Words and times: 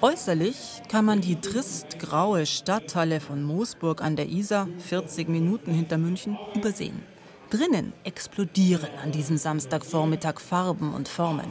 Äußerlich 0.00 0.56
kann 0.88 1.04
man 1.04 1.20
die 1.20 1.36
tristgraue 1.36 2.46
Stadthalle 2.46 3.20
von 3.20 3.42
Moosburg 3.42 4.02
an 4.02 4.16
der 4.16 4.28
Isar, 4.28 4.66
40 4.78 5.28
Minuten 5.28 5.74
hinter 5.74 5.98
München, 5.98 6.38
übersehen. 6.54 7.02
Drinnen 7.50 7.92
explodieren 8.04 8.88
an 9.02 9.12
diesem 9.12 9.36
Samstagvormittag 9.36 10.40
Farben 10.40 10.94
und 10.94 11.06
Formen. 11.06 11.46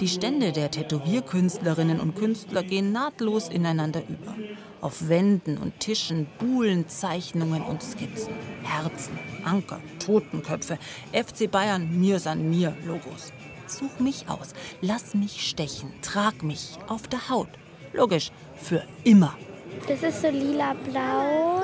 Die 0.00 0.08
Stände 0.08 0.52
der 0.52 0.70
Tätowierkünstlerinnen 0.70 2.00
und 2.00 2.16
Künstler 2.16 2.64
gehen 2.64 2.92
nahtlos 2.92 3.48
ineinander 3.48 4.02
über. 4.08 4.34
Auf 4.80 5.08
Wänden 5.08 5.58
und 5.58 5.78
Tischen 5.78 6.26
buhlen 6.38 6.88
Zeichnungen 6.88 7.62
und 7.62 7.82
Skizzen. 7.82 8.34
Herzen, 8.64 9.18
Anker, 9.44 9.80
Totenköpfe, 10.04 10.76
FC 11.12 11.48
Bayern, 11.50 11.98
mir 11.98 12.18
san 12.18 12.50
mir 12.50 12.76
Logos. 12.84 13.32
Such 13.66 13.98
mich 13.98 14.28
aus, 14.28 14.54
lass 14.80 15.14
mich 15.14 15.48
stechen, 15.48 15.92
trag 16.02 16.42
mich 16.42 16.78
auf 16.86 17.08
der 17.08 17.28
Haut. 17.28 17.48
Logisch, 17.92 18.30
für 18.56 18.82
immer. 19.04 19.36
Das 19.88 20.02
ist 20.02 20.22
so 20.22 20.28
lila-blau 20.28 21.62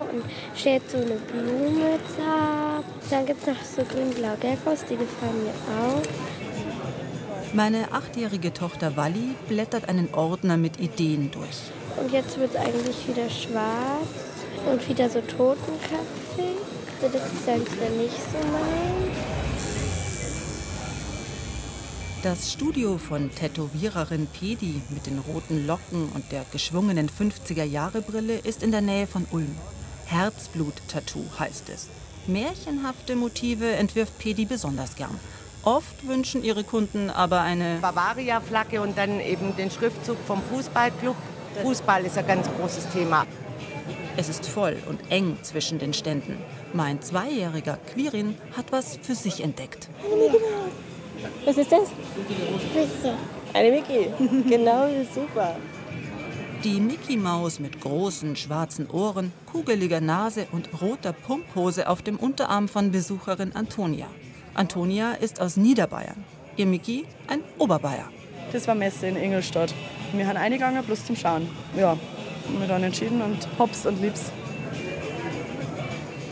und 0.00 0.24
steht 0.56 0.90
so 0.90 0.98
eine 0.98 1.16
Blume 1.16 1.98
da. 2.16 2.82
Dann 3.10 3.26
gibt 3.26 3.42
es 3.42 3.46
noch 3.48 3.62
so 3.64 3.82
grün-blau 3.82 4.36
Geckos, 4.40 4.84
die 4.88 4.96
gefallen 4.96 5.44
mir 5.44 5.54
auch. 5.80 6.02
Meine 7.52 7.92
achtjährige 7.92 8.52
Tochter 8.52 8.96
Walli 8.96 9.34
blättert 9.48 9.88
einen 9.88 10.14
Ordner 10.14 10.56
mit 10.56 10.78
Ideen 10.78 11.30
durch. 11.32 11.72
Und 12.00 12.12
jetzt 12.12 12.38
wird 12.38 12.54
es 12.54 12.56
eigentlich 12.56 13.08
wieder 13.08 13.28
schwarz 13.28 14.06
und 14.70 14.88
wieder 14.88 15.10
so 15.10 15.20
totenköpfig. 15.20 16.56
Also 17.02 17.18
das 17.18 17.32
ist 17.32 17.48
eigentlich 17.48 17.90
nicht 17.98 18.14
so 18.14 18.38
mein. 18.52 19.09
Das 22.22 22.52
Studio 22.52 22.98
von 22.98 23.34
Tätowiererin 23.34 24.26
Pedi 24.26 24.82
mit 24.90 25.06
den 25.06 25.20
roten 25.20 25.66
Locken 25.66 26.10
und 26.12 26.30
der 26.30 26.44
geschwungenen 26.52 27.08
50er-Jahre-Brille 27.08 28.36
ist 28.40 28.62
in 28.62 28.72
der 28.72 28.82
Nähe 28.82 29.06
von 29.06 29.26
Ulm. 29.30 29.56
Herzblut-Tattoo 30.04 31.24
heißt 31.38 31.70
es. 31.70 31.88
Märchenhafte 32.26 33.16
Motive 33.16 33.70
entwirft 33.72 34.18
Pedi 34.18 34.44
besonders 34.44 34.96
gern. 34.96 35.18
Oft 35.62 36.06
wünschen 36.06 36.44
ihre 36.44 36.62
Kunden 36.62 37.08
aber 37.08 37.40
eine 37.40 37.78
Bavaria-Flagge 37.80 38.82
und 38.82 38.98
dann 38.98 39.18
eben 39.20 39.56
den 39.56 39.70
Schriftzug 39.70 40.18
vom 40.26 40.42
Fußballclub. 40.42 41.16
Fußball 41.62 42.04
ist 42.04 42.18
ein 42.18 42.26
ganz 42.26 42.46
großes 42.58 42.90
Thema. 42.90 43.26
Es 44.18 44.28
ist 44.28 44.44
voll 44.44 44.76
und 44.90 45.10
eng 45.10 45.38
zwischen 45.40 45.78
den 45.78 45.94
Ständen. 45.94 46.36
Mein 46.74 47.00
zweijähriger 47.00 47.78
Quirin 47.94 48.36
hat 48.54 48.72
was 48.72 48.98
für 49.00 49.14
sich 49.14 49.42
entdeckt. 49.42 49.88
Was 51.44 51.56
ist 51.56 51.72
das? 51.72 51.88
Eine 53.52 53.70
Mickey. 53.70 54.08
Genau, 54.48 54.88
super. 55.14 55.56
Die 56.62 56.78
Mickey 56.78 57.16
Maus 57.16 57.58
mit 57.58 57.80
großen 57.80 58.36
schwarzen 58.36 58.90
Ohren, 58.90 59.32
kugeliger 59.50 60.00
Nase 60.00 60.46
und 60.52 60.68
roter 60.82 61.14
Pumphose 61.14 61.88
auf 61.88 62.02
dem 62.02 62.16
Unterarm 62.18 62.68
von 62.68 62.90
Besucherin 62.90 63.54
Antonia. 63.54 64.06
Antonia 64.52 65.12
ist 65.12 65.40
aus 65.40 65.56
Niederbayern. 65.56 66.22
Ihr 66.56 66.66
Mickey 66.66 67.06
ein 67.28 67.40
Oberbayer. 67.58 68.10
Das 68.52 68.68
war 68.68 68.74
Messe 68.74 69.06
in 69.06 69.16
Ingolstadt. 69.16 69.72
Wir 70.12 70.26
haben 70.26 70.36
eingegangen, 70.36 70.84
bloß 70.84 71.06
zum 71.06 71.16
Schauen. 71.16 71.48
Ja, 71.76 71.90
haben 71.90 72.60
wir 72.60 72.68
dann 72.68 72.82
entschieden 72.82 73.22
und 73.22 73.48
hops 73.58 73.86
und 73.86 74.02
liebs. 74.02 74.30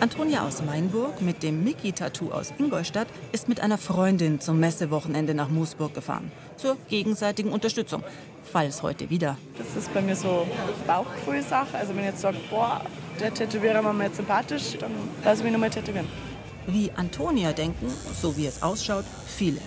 Antonia 0.01 0.47
aus 0.47 0.63
Mainburg 0.63 1.21
mit 1.23 1.43
dem 1.43 1.65
Mickey-Tattoo 1.65 2.31
aus 2.31 2.53
Ingolstadt 2.57 3.09
ist 3.33 3.49
mit 3.49 3.61
einer 3.61 3.79
Freundin 3.79 4.41
zum 4.41 4.61
Messewochenende 4.61 5.35
nach 5.35 5.49
Moosburg 5.49 5.93
gefahren. 5.93 6.31
Zur 6.57 6.77
gegenseitigen 6.89 7.51
Unterstützung. 7.51 8.05
Falls 8.45 8.85
heute 8.85 9.11
wieder. 9.11 9.37
Das 9.59 9.67
ist 9.77 9.93
bei 9.93 10.01
mir 10.01 10.15
so 10.15 10.47
Bauchgefühlsache. 10.87 11.77
Also 11.77 11.95
wenn 11.95 12.05
ich 12.05 12.11
jetzt 12.11 12.21
sage, 12.21 12.39
boah, 12.49 12.81
der 13.19 13.35
Tätowierer 13.35 13.83
war 13.83 13.93
mir 13.93 14.05
jetzt 14.05 14.19
sympathisch, 14.19 14.77
dann 14.79 14.93
lasse 15.25 15.39
ich 15.39 15.45
mich 15.45 15.53
nochmal 15.53 15.71
tätowieren. 15.71 16.07
Wie 16.69 16.93
Antonia 16.93 17.53
denken, 17.53 17.93
so 18.23 18.37
wie 18.37 18.47
es 18.47 18.63
ausschaut, 18.63 19.05
viele. 19.27 19.61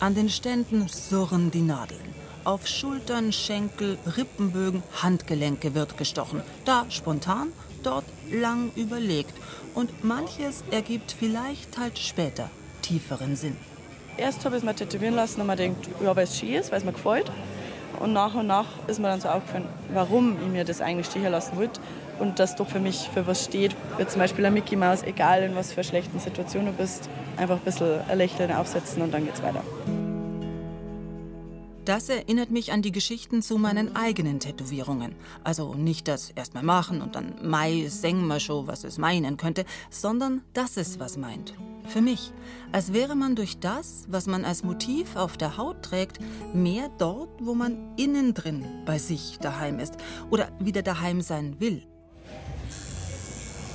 An 0.00 0.14
den 0.14 0.28
Ständen 0.28 0.86
surren 0.88 1.50
die 1.50 1.62
Nadeln. 1.62 2.21
Auf 2.44 2.66
Schultern, 2.66 3.32
Schenkel, 3.32 3.98
Rippenbögen, 4.16 4.82
Handgelenke 5.00 5.76
wird 5.76 5.96
gestochen. 5.96 6.42
Da 6.64 6.86
spontan, 6.88 7.52
dort 7.84 8.04
lang 8.32 8.72
überlegt. 8.74 9.32
Und 9.74 10.02
manches 10.02 10.64
ergibt 10.72 11.14
vielleicht 11.16 11.78
halt 11.78 12.00
später 12.00 12.50
tieferen 12.82 13.36
Sinn. 13.36 13.56
Erst 14.16 14.44
habe 14.44 14.56
ich 14.56 14.62
es 14.62 14.66
mir 14.66 14.74
tätowieren 14.74 15.14
lassen 15.14 15.40
und 15.40 15.46
man 15.46 15.56
denkt, 15.56 15.88
ja, 16.02 16.16
weil 16.16 16.24
es 16.24 16.36
schön 16.36 16.54
ist, 16.54 16.72
weil 16.72 16.78
es 16.78 16.84
mir 16.84 16.92
gefällt. 16.92 17.30
Und 18.00 18.12
nach 18.12 18.34
und 18.34 18.48
nach 18.48 18.66
ist 18.88 18.98
mir 18.98 19.06
dann 19.06 19.20
so 19.20 19.28
aufgefallen, 19.28 19.68
warum 19.92 20.36
ich 20.42 20.48
mir 20.48 20.64
das 20.64 20.80
eigentlich 20.80 21.06
stehen 21.06 21.30
lassen 21.30 21.56
wollte. 21.56 21.80
Und 22.18 22.40
das 22.40 22.56
doch 22.56 22.68
für 22.68 22.80
mich 22.80 23.08
für 23.14 23.24
was 23.24 23.44
steht. 23.44 23.76
Wie 23.98 24.06
zum 24.06 24.20
Beispiel 24.20 24.44
ein 24.44 24.52
Mickey 24.52 24.74
Mouse, 24.74 25.04
egal 25.04 25.44
in 25.44 25.54
was 25.54 25.72
für 25.72 25.84
schlechten 25.84 26.18
Situationen 26.18 26.72
du 26.72 26.72
bist, 26.72 27.08
einfach 27.36 27.56
ein 27.56 27.62
bisschen 27.62 28.00
ein 28.08 28.18
Lächeln 28.18 28.50
aufsetzen 28.50 29.00
und 29.00 29.14
dann 29.14 29.24
geht's 29.24 29.42
weiter. 29.44 29.62
Das 31.84 32.08
erinnert 32.08 32.52
mich 32.52 32.70
an 32.70 32.80
die 32.80 32.92
Geschichten 32.92 33.42
zu 33.42 33.58
meinen 33.58 33.96
eigenen 33.96 34.38
Tätowierungen. 34.38 35.16
Also 35.42 35.74
nicht 35.74 36.06
das 36.06 36.30
erstmal 36.30 36.62
machen 36.62 37.02
und 37.02 37.16
dann 37.16 37.34
Mai 37.42 37.88
singen 37.88 38.28
wir 38.28 38.38
schon, 38.38 38.68
was 38.68 38.84
es 38.84 38.98
meinen 38.98 39.36
könnte, 39.36 39.64
sondern 39.90 40.42
das 40.52 40.76
ist 40.76 41.00
was 41.00 41.16
meint. 41.16 41.54
Für 41.88 42.00
mich. 42.00 42.32
Als 42.70 42.92
wäre 42.92 43.16
man 43.16 43.34
durch 43.34 43.58
das, 43.58 44.06
was 44.08 44.28
man 44.28 44.44
als 44.44 44.62
Motiv 44.62 45.16
auf 45.16 45.36
der 45.36 45.56
Haut 45.56 45.82
trägt, 45.82 46.20
mehr 46.54 46.88
dort, 46.98 47.30
wo 47.40 47.54
man 47.54 47.96
innen 47.96 48.32
drin 48.32 48.64
bei 48.86 48.98
sich 48.98 49.38
daheim 49.40 49.80
ist 49.80 49.96
oder 50.30 50.52
wieder 50.60 50.82
daheim 50.82 51.20
sein 51.20 51.56
will. 51.58 51.82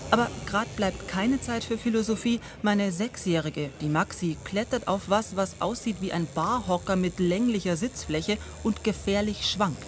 Aber 0.09 0.29
gerade 0.45 0.69
bleibt 0.75 1.07
keine 1.09 1.41
Zeit 1.41 1.63
für 1.63 1.78
Philosophie. 1.78 2.40
Meine 2.62 2.91
Sechsjährige, 2.91 3.69
die 3.81 3.90
Maxi, 3.90 4.38
klettert 4.45 4.88
auf 4.88 5.03
was, 5.07 5.35
was 5.35 5.56
aussieht 5.59 5.97
wie 6.00 6.13
ein 6.13 6.28
Barhocker 6.34 6.95
mit 6.95 7.19
länglicher 7.19 7.75
Sitzfläche 7.75 8.38
und 8.63 8.84
gefährlich 8.84 9.50
schwankt. 9.50 9.85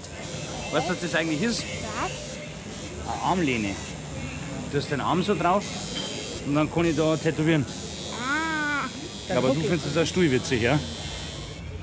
Weißt 0.72 0.88
du, 0.88 0.94
was 0.94 1.02
das 1.02 1.16
eigentlich 1.16 1.42
ist? 1.42 1.64
Was? 2.02 3.14
Eine 3.14 3.24
Armlehne. 3.24 3.76
Du 4.72 4.78
hast 4.78 4.92
den 4.92 5.02
Arm 5.02 5.24
so 5.24 5.36
drauf 5.36 5.64
und 6.46 6.54
dann 6.54 6.72
kann 6.72 6.86
ich 6.86 6.96
da 6.96 7.16
tätowieren. 7.16 7.66
Ah, 8.22 9.36
Aber 9.36 9.50
du 9.50 9.62
findest 9.62 9.88
das 9.88 9.98
ein 9.98 10.06
Stuhl 10.06 10.30
witzig, 10.30 10.62
ja? 10.62 10.78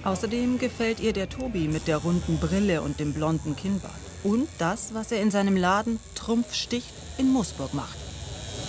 Außerdem 0.04 0.58
gefällt 0.58 1.00
ihr 1.00 1.12
der 1.12 1.28
Tobi 1.28 1.66
mit 1.66 1.88
der 1.88 1.97
runden 1.97 2.38
Brille 2.38 2.82
und 2.82 3.00
dem 3.00 3.12
blonden 3.12 3.56
Kinnbart. 3.56 3.92
Und 4.22 4.48
das, 4.58 4.94
was 4.94 5.10
er 5.10 5.20
in 5.20 5.32
seinem 5.32 5.56
Laden 5.56 5.98
Trumpfsticht 6.14 6.92
in 7.18 7.32
Moosburg 7.32 7.74
macht. 7.74 7.97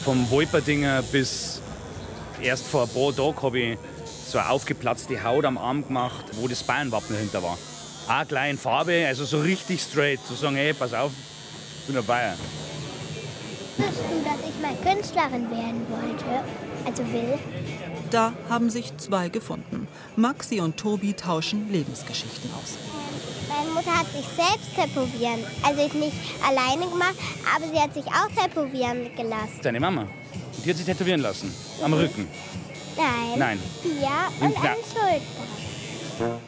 Vom 0.08 0.32
Wolperdinger 0.32 1.02
bis 1.02 1.62
erst 2.42 2.66
vor 2.66 2.84
ein 2.84 2.88
paar 2.88 3.14
Tagen 3.14 3.44
habe 3.44 3.60
ich 3.60 3.78
so 4.26 4.38
eine 4.38 4.52
aufgeplatzte 4.52 5.22
Haut 5.22 5.44
am 5.44 5.58
Arm 5.58 5.86
gemacht, 5.86 6.24
wo 6.40 6.48
das 6.48 6.64
Bayernwappen 6.64 7.14
dahinter 7.14 7.44
war. 7.44 7.58
Auch 8.08 8.26
gleich 8.26 8.52
in 8.52 8.58
Farbe, 8.58 9.06
also 9.06 9.26
so 9.26 9.42
richtig 9.42 9.82
straight. 9.82 10.26
Zu 10.26 10.36
sagen, 10.36 10.56
hey, 10.56 10.74
pass 10.74 10.94
auf, 10.94 11.12
ich 11.82 11.88
bin 11.88 11.98
ein 11.98 12.06
Bayer. 12.06 12.36
Wusstest 13.76 14.00
du, 14.00 14.24
dass 14.24 14.40
ich 14.48 14.62
mal 14.62 14.94
Künstlerin 14.94 15.52
werden 15.52 15.86
wollte? 15.90 16.44
Also 16.86 17.04
will? 17.12 17.38
Da 18.10 18.32
haben 18.48 18.70
sich 18.70 18.96
zwei 18.96 19.28
gefunden. 19.28 19.90
Maxi 20.16 20.62
und 20.62 20.78
Tobi 20.78 21.16
tauschen 21.16 21.70
Lebensgeschichten 21.70 22.50
aus. 22.54 22.78
Meine 23.58 23.72
Mutter 23.72 23.98
hat 23.98 24.06
sich 24.12 24.26
selbst 24.36 24.76
tätowieren. 24.76 25.44
Also 25.64 25.82
ich 25.84 25.94
nicht 25.94 26.16
alleine 26.48 26.88
gemacht, 26.88 27.16
aber 27.56 27.66
sie 27.74 27.80
hat 27.80 27.92
sich 27.92 28.06
auch 28.06 28.28
tätowieren 28.28 29.10
gelassen. 29.16 29.60
Deine 29.64 29.80
Mama. 29.80 30.02
Und 30.02 30.64
die 30.64 30.70
hat 30.70 30.78
sich 30.78 30.86
tätowieren 30.86 31.22
lassen. 31.22 31.52
Am 31.84 31.92
Rücken. 31.94 32.28
Nein. 32.96 33.40
Nein. 33.40 33.60
Hier 33.82 34.46
und 34.46 34.54
Ja. 34.64 34.72
an 34.72 34.78
Schulter. 36.20 36.40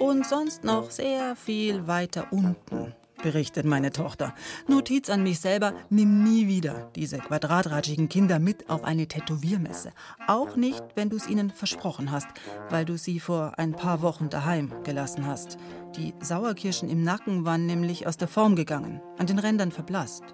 Und 0.00 0.26
sonst 0.26 0.64
noch 0.64 0.90
sehr 0.90 1.36
viel 1.36 1.86
weiter 1.86 2.26
unten, 2.30 2.94
berichtet 3.22 3.66
meine 3.66 3.90
Tochter. 3.90 4.34
Notiz 4.66 5.10
an 5.10 5.22
mich 5.22 5.40
selber, 5.40 5.74
nimm 5.90 6.22
nie 6.22 6.48
wieder 6.48 6.90
diese 6.94 7.18
quadratratschigen 7.18 8.08
Kinder 8.08 8.38
mit 8.38 8.68
auf 8.70 8.84
eine 8.84 9.06
Tätowiermesse. 9.06 9.92
Auch 10.26 10.56
nicht, 10.56 10.82
wenn 10.94 11.10
du 11.10 11.16
es 11.16 11.28
ihnen 11.28 11.50
versprochen 11.50 12.10
hast, 12.10 12.28
weil 12.70 12.84
du 12.84 12.96
sie 12.96 13.20
vor 13.20 13.58
ein 13.58 13.72
paar 13.72 14.02
Wochen 14.02 14.28
daheim 14.28 14.72
gelassen 14.84 15.26
hast. 15.26 15.58
Die 15.96 16.14
Sauerkirschen 16.20 16.88
im 16.88 17.02
Nacken 17.02 17.44
waren 17.44 17.66
nämlich 17.66 18.06
aus 18.06 18.16
der 18.16 18.28
Form 18.28 18.56
gegangen, 18.56 19.00
an 19.18 19.26
den 19.26 19.38
Rändern 19.38 19.72
verblasst. 19.72 20.24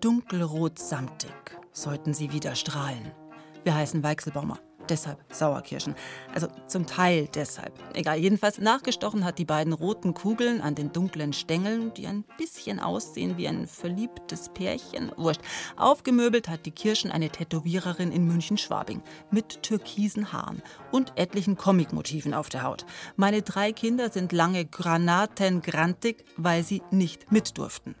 Dunkelrot 0.00 0.78
samtig 0.78 1.32
sollten 1.72 2.14
sie 2.14 2.32
wieder 2.32 2.54
strahlen. 2.54 3.10
Wir 3.64 3.74
heißen 3.74 4.02
Weichselbaumer. 4.02 4.58
Deshalb 4.88 5.18
Sauerkirschen. 5.30 5.94
Also 6.34 6.48
zum 6.66 6.86
Teil 6.86 7.28
deshalb. 7.34 7.72
Egal, 7.94 8.18
jedenfalls 8.18 8.58
nachgestochen 8.58 9.24
hat 9.24 9.38
die 9.38 9.44
beiden 9.44 9.72
roten 9.72 10.14
Kugeln 10.14 10.60
an 10.60 10.74
den 10.74 10.92
dunklen 10.92 11.32
Stängeln, 11.32 11.92
die 11.94 12.06
ein 12.06 12.24
bisschen 12.38 12.80
aussehen 12.80 13.36
wie 13.36 13.48
ein 13.48 13.66
verliebtes 13.66 14.48
Pärchen. 14.48 15.12
Wurscht. 15.16 15.42
Aufgemöbelt 15.76 16.48
hat 16.48 16.64
die 16.64 16.70
Kirschen 16.70 17.10
eine 17.10 17.28
Tätowiererin 17.28 18.12
in 18.12 18.26
München-Schwabing 18.26 19.02
mit 19.30 19.62
türkisen 19.62 20.32
Haaren 20.32 20.62
und 20.90 21.12
etlichen 21.16 21.56
Comicmotiven 21.56 22.32
auf 22.32 22.48
der 22.48 22.62
Haut. 22.62 22.86
Meine 23.16 23.42
drei 23.42 23.72
Kinder 23.72 24.10
sind 24.10 24.32
lange 24.32 24.64
granatengrantig, 24.64 26.24
weil 26.36 26.62
sie 26.62 26.82
nicht 26.90 27.30
mit 27.30 27.58
durften. 27.58 27.94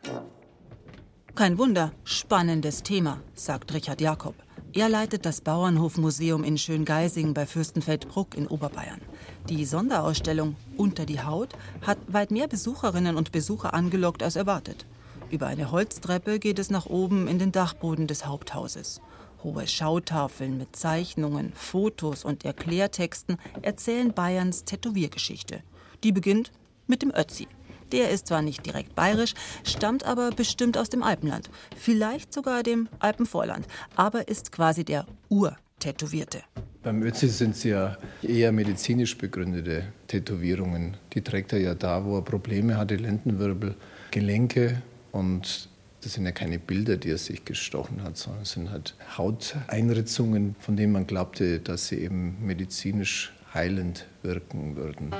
Kein 1.34 1.58
Wunder, 1.58 1.92
spannendes 2.04 2.82
Thema, 2.82 3.20
sagt 3.34 3.72
Richard 3.72 4.00
Jakob. 4.00 4.34
Er 4.74 4.90
leitet 4.90 5.24
das 5.24 5.40
Bauernhofmuseum 5.40 6.44
in 6.44 6.58
Schöngeising 6.58 7.32
bei 7.32 7.46
Fürstenfeldbruck 7.46 8.36
in 8.36 8.46
Oberbayern. 8.46 9.00
Die 9.48 9.64
Sonderausstellung 9.64 10.56
Unter 10.76 11.06
die 11.06 11.22
Haut 11.22 11.54
hat 11.86 11.96
weit 12.06 12.30
mehr 12.30 12.48
Besucherinnen 12.48 13.16
und 13.16 13.32
Besucher 13.32 13.72
angelockt 13.72 14.22
als 14.22 14.36
erwartet. 14.36 14.84
Über 15.30 15.46
eine 15.46 15.70
Holztreppe 15.70 16.38
geht 16.38 16.58
es 16.58 16.68
nach 16.68 16.84
oben 16.84 17.28
in 17.28 17.38
den 17.38 17.50
Dachboden 17.50 18.06
des 18.06 18.26
Haupthauses. 18.26 19.00
Hohe 19.42 19.66
Schautafeln 19.66 20.58
mit 20.58 20.76
Zeichnungen, 20.76 21.52
Fotos 21.54 22.24
und 22.24 22.44
Erklärtexten 22.44 23.38
erzählen 23.62 24.12
Bayerns 24.12 24.64
Tätowiergeschichte. 24.64 25.62
Die 26.04 26.12
beginnt 26.12 26.52
mit 26.86 27.00
dem 27.00 27.12
Ötzi. 27.14 27.48
Der 27.92 28.10
ist 28.10 28.26
zwar 28.26 28.42
nicht 28.42 28.66
direkt 28.66 28.94
bayerisch, 28.94 29.34
stammt 29.64 30.04
aber 30.04 30.30
bestimmt 30.30 30.76
aus 30.76 30.88
dem 30.88 31.02
Alpenland, 31.02 31.50
vielleicht 31.76 32.32
sogar 32.32 32.62
dem 32.62 32.88
Alpenvorland, 32.98 33.66
aber 33.96 34.28
ist 34.28 34.52
quasi 34.52 34.84
der 34.84 35.06
Ur-Tätowierte. 35.30 36.42
Beim 36.82 37.02
Ötzi 37.02 37.28
sind 37.28 37.56
es 37.56 37.64
ja 37.64 37.96
eher 38.22 38.52
medizinisch 38.52 39.18
begründete 39.18 39.84
Tätowierungen. 40.06 40.96
Die 41.12 41.22
trägt 41.22 41.52
er 41.52 41.60
ja 41.60 41.74
da, 41.74 42.04
wo 42.04 42.16
er 42.16 42.22
Probleme 42.22 42.76
hatte, 42.76 42.96
Lendenwirbel, 42.96 43.74
Gelenke 44.10 44.82
und 45.12 45.68
das 46.00 46.12
sind 46.14 46.24
ja 46.24 46.32
keine 46.32 46.58
Bilder, 46.58 46.96
die 46.96 47.10
er 47.10 47.18
sich 47.18 47.44
gestochen 47.44 48.02
hat, 48.04 48.16
sondern 48.16 48.42
es 48.42 48.52
sind 48.52 48.70
halt 48.70 48.94
Hauteinritzungen, 49.16 50.54
von 50.60 50.76
denen 50.76 50.92
man 50.92 51.06
glaubte, 51.06 51.58
dass 51.58 51.88
sie 51.88 51.96
eben 51.96 52.36
medizinisch 52.46 53.32
heilend 53.52 54.06
wirken 54.22 54.76
würden. 54.76 55.12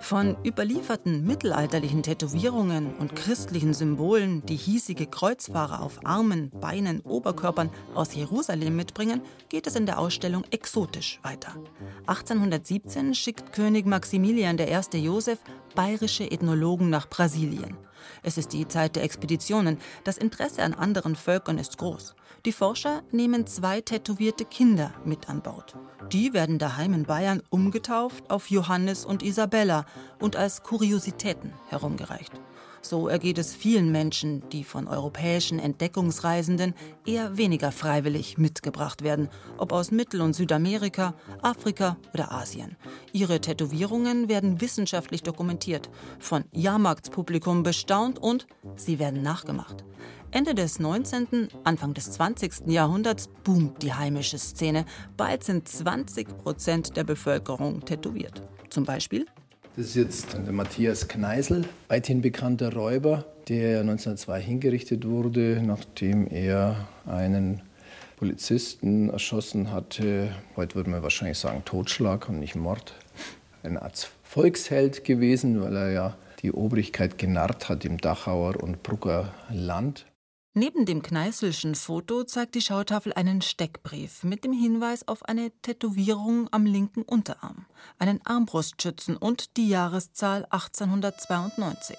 Von 0.00 0.36
überlieferten 0.44 1.24
mittelalterlichen 1.26 2.02
Tätowierungen 2.02 2.94
und 2.96 3.16
christlichen 3.16 3.74
Symbolen, 3.74 4.44
die 4.46 4.56
hiesige 4.56 5.06
Kreuzfahrer 5.06 5.82
auf 5.82 6.04
Armen, 6.04 6.50
Beinen, 6.50 7.00
Oberkörpern 7.00 7.70
aus 7.94 8.14
Jerusalem 8.14 8.76
mitbringen, 8.76 9.22
geht 9.48 9.66
es 9.66 9.76
in 9.76 9.86
der 9.86 9.98
Ausstellung 9.98 10.44
exotisch 10.50 11.20
weiter. 11.22 11.54
1817 12.06 13.14
schickt 13.14 13.52
König 13.52 13.86
Maximilian 13.86 14.58
I. 14.58 14.96
Joseph 14.98 15.40
bayerische 15.74 16.30
Ethnologen 16.30 16.90
nach 16.90 17.08
Brasilien. 17.08 17.76
Es 18.22 18.38
ist 18.38 18.52
die 18.52 18.66
Zeit 18.68 18.96
der 18.96 19.04
Expeditionen. 19.04 19.78
Das 20.04 20.18
Interesse 20.18 20.62
an 20.62 20.74
anderen 20.74 21.16
Völkern 21.16 21.58
ist 21.58 21.78
groß. 21.78 22.14
Die 22.44 22.52
Forscher 22.52 23.02
nehmen 23.10 23.46
zwei 23.46 23.80
tätowierte 23.80 24.44
Kinder 24.44 24.92
mit 25.04 25.28
an 25.28 25.40
Bord. 25.42 25.74
Die 26.12 26.34
werden 26.34 26.58
daheim 26.58 26.92
in 26.92 27.04
Bayern 27.04 27.42
umgetauft 27.48 28.30
auf 28.30 28.50
Johannes 28.50 29.06
und 29.06 29.22
Isabella 29.22 29.86
und 30.20 30.36
als 30.36 30.62
Kuriositäten 30.62 31.52
herumgereicht. 31.68 32.32
So 32.84 33.08
ergeht 33.08 33.38
es 33.38 33.54
vielen 33.54 33.90
Menschen, 33.92 34.46
die 34.50 34.62
von 34.62 34.88
europäischen 34.88 35.58
Entdeckungsreisenden 35.58 36.74
eher 37.06 37.38
weniger 37.38 37.72
freiwillig 37.72 38.36
mitgebracht 38.36 39.02
werden, 39.02 39.30
ob 39.56 39.72
aus 39.72 39.90
Mittel- 39.90 40.20
und 40.20 40.34
Südamerika, 40.34 41.14
Afrika 41.40 41.96
oder 42.12 42.30
Asien. 42.30 42.76
Ihre 43.14 43.40
Tätowierungen 43.40 44.28
werden 44.28 44.60
wissenschaftlich 44.60 45.22
dokumentiert, 45.22 45.88
von 46.18 46.44
Jahrmarktspublikum 46.52 47.62
bestaunt 47.62 48.18
und 48.18 48.46
sie 48.76 48.98
werden 48.98 49.22
nachgemacht. 49.22 49.82
Ende 50.30 50.54
des 50.54 50.78
19., 50.78 51.48
Anfang 51.64 51.94
des 51.94 52.12
20. 52.12 52.66
Jahrhunderts 52.66 53.30
boomt 53.44 53.82
die 53.82 53.94
heimische 53.94 54.36
Szene. 54.36 54.84
Bald 55.16 55.42
sind 55.42 55.66
20 55.66 56.36
Prozent 56.36 56.98
der 56.98 57.04
Bevölkerung 57.04 57.82
tätowiert. 57.86 58.42
Zum 58.68 58.84
Beispiel 58.84 59.24
das 59.76 59.86
ist 59.86 59.96
jetzt 59.96 60.34
der 60.34 60.52
Matthias 60.52 61.08
Kneisel, 61.08 61.64
weithin 61.88 62.20
bekannter 62.22 62.72
Räuber, 62.72 63.24
der 63.48 63.80
1902 63.80 64.40
hingerichtet 64.40 65.04
wurde, 65.06 65.60
nachdem 65.64 66.28
er 66.28 66.86
einen 67.06 67.60
Polizisten 68.16 69.10
erschossen 69.10 69.72
hatte. 69.72 70.30
Heute 70.54 70.76
würde 70.76 70.90
man 70.90 71.02
wahrscheinlich 71.02 71.38
sagen 71.38 71.62
Totschlag 71.64 72.28
und 72.28 72.38
nicht 72.38 72.54
Mord. 72.54 72.94
Ein 73.64 73.76
Art 73.76 74.10
Volksheld 74.22 75.04
gewesen, 75.04 75.60
weil 75.60 75.74
er 75.74 75.90
ja 75.90 76.16
die 76.42 76.52
Obrigkeit 76.52 77.18
genarrt 77.18 77.68
hat 77.68 77.84
im 77.84 77.98
Dachauer 77.98 78.62
und 78.62 78.82
Brucker 78.84 79.32
Land. 79.50 80.06
Neben 80.56 80.86
dem 80.86 81.02
Kneißlschen 81.02 81.74
Foto 81.74 82.22
zeigt 82.22 82.54
die 82.54 82.60
Schautafel 82.60 83.12
einen 83.12 83.42
Steckbrief 83.42 84.22
mit 84.22 84.44
dem 84.44 84.52
Hinweis 84.52 85.08
auf 85.08 85.24
eine 85.24 85.50
Tätowierung 85.62 86.46
am 86.52 86.64
linken 86.64 87.02
Unterarm, 87.02 87.66
einen 87.98 88.24
Armbrustschützen 88.24 89.16
und 89.16 89.56
die 89.56 89.68
Jahreszahl 89.68 90.46
1892. 90.50 91.96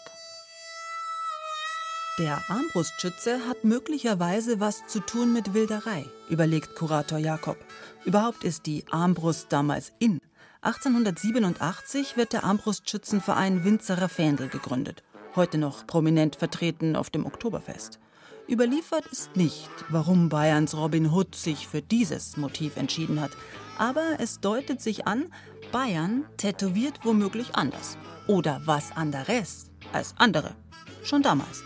Der 2.17 2.41
Armbrustschütze 2.47 3.45
hat 3.45 3.65
möglicherweise 3.65 4.61
was 4.61 4.87
zu 4.87 5.01
tun 5.01 5.33
mit 5.33 5.53
Wilderei, 5.53 6.05
überlegt 6.29 6.77
Kurator 6.77 7.17
Jakob. 7.17 7.57
Überhaupt 8.05 8.45
ist 8.45 8.67
die 8.67 8.85
Armbrust 8.89 9.47
damals 9.51 9.91
in. 9.99 10.21
1887 10.61 12.15
wird 12.15 12.31
der 12.31 12.45
Armbrustschützenverein 12.45 13.65
Winzerer 13.65 14.07
Fändel 14.07 14.47
gegründet, 14.47 15.03
heute 15.35 15.57
noch 15.57 15.85
prominent 15.85 16.37
vertreten 16.37 16.95
auf 16.95 17.09
dem 17.09 17.25
Oktoberfest. 17.25 17.99
Überliefert 18.47 19.07
ist 19.07 19.35
nicht, 19.35 19.69
warum 19.89 20.29
Bayerns 20.29 20.77
Robin 20.77 21.11
Hood 21.11 21.33
sich 21.33 21.67
für 21.67 21.81
dieses 21.81 22.37
Motiv 22.37 22.77
entschieden 22.77 23.19
hat. 23.19 23.31
Aber 23.79 24.17
es 24.19 24.39
deutet 24.39 24.81
sich 24.81 25.07
an, 25.07 25.33
Bayern 25.71 26.25
tätowiert 26.37 26.99
womöglich 27.03 27.55
anders. 27.55 27.97
Oder 28.27 28.61
was 28.65 28.95
anderes 28.95 29.71
als 29.93 30.13
andere. 30.17 30.55
Schon 31.03 31.23
damals. 31.23 31.63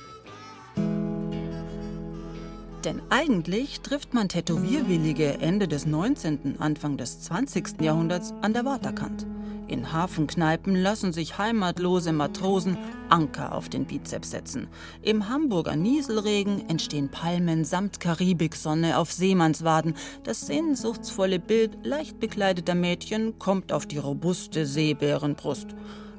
Denn 2.85 3.01
eigentlich 3.09 3.81
trifft 3.81 4.13
man 4.13 4.29
Tätowierwillige 4.29 5.39
Ende 5.39 5.67
des 5.67 5.85
19., 5.85 6.61
Anfang 6.61 6.95
des 6.95 7.19
20. 7.21 7.81
Jahrhunderts 7.81 8.33
an 8.41 8.53
der 8.53 8.63
Waterkant. 8.63 9.27
In 9.69 9.93
Hafenkneipen 9.93 10.75
lassen 10.75 11.13
sich 11.13 11.37
heimatlose 11.37 12.11
Matrosen 12.11 12.75
Anker 13.09 13.53
auf 13.53 13.69
den 13.69 13.85
Bizeps 13.85 14.31
setzen. 14.31 14.67
Im 15.03 15.29
Hamburger 15.29 15.75
Nieselregen 15.75 16.67
entstehen 16.67 17.09
Palmen 17.09 17.63
samt 17.65 17.99
Karibiksonne 17.99 18.97
auf 18.97 19.13
Seemannswaden. 19.13 19.93
Das 20.23 20.47
sehnsuchtsvolle 20.47 21.37
Bild 21.37 21.77
leicht 21.83 22.19
bekleideter 22.19 22.73
Mädchen 22.73 23.37
kommt 23.37 23.71
auf 23.71 23.85
die 23.85 23.99
robuste 23.99 24.65
Seebärenbrust. 24.65 25.67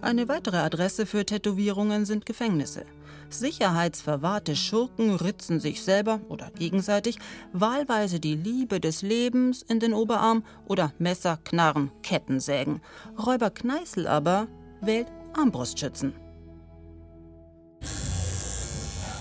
Eine 0.01 0.29
weitere 0.29 0.59
Adresse 0.59 1.05
für 1.05 1.27
Tätowierungen 1.27 2.05
sind 2.05 2.27
Gefängnisse. 2.27 2.85
Sicherheitsverwahrte 3.33 4.57
Schurken 4.57 5.15
ritzen 5.15 5.61
sich 5.61 5.83
selber 5.83 6.21
oder 6.29 6.51
gegenseitig 6.51 7.19
wahlweise 7.53 8.21
die 8.21 8.37
Liebe 8.37 8.81
des 8.81 9.03
Lebens 9.03 9.63
in 9.63 9.81
den 9.81 9.95
Oberarm 9.95 10.45
oder 10.67 10.93
Messer, 10.99 11.39
Knarren, 11.45 11.91
Kettensägen. 12.03 12.81
Räuber 13.19 13.51
Kneißl 13.51 14.07
aber 14.07 14.49
wählt 14.81 15.09
Armbrustschützen. 15.35 16.15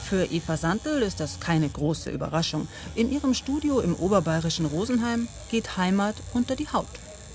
Für 0.09 0.25
Eva 0.25 0.57
Sandl 0.57 1.03
ist 1.03 1.19
das 1.19 1.39
keine 1.39 1.69
große 1.69 2.09
Überraschung. 2.09 2.67
In 2.95 3.11
ihrem 3.11 3.35
Studio 3.35 3.79
im 3.79 3.93
oberbayerischen 3.93 4.65
Rosenheim 4.65 5.27
geht 5.51 5.77
Heimat 5.77 6.15
unter 6.33 6.55
die 6.55 6.67
Haut. 6.67 6.87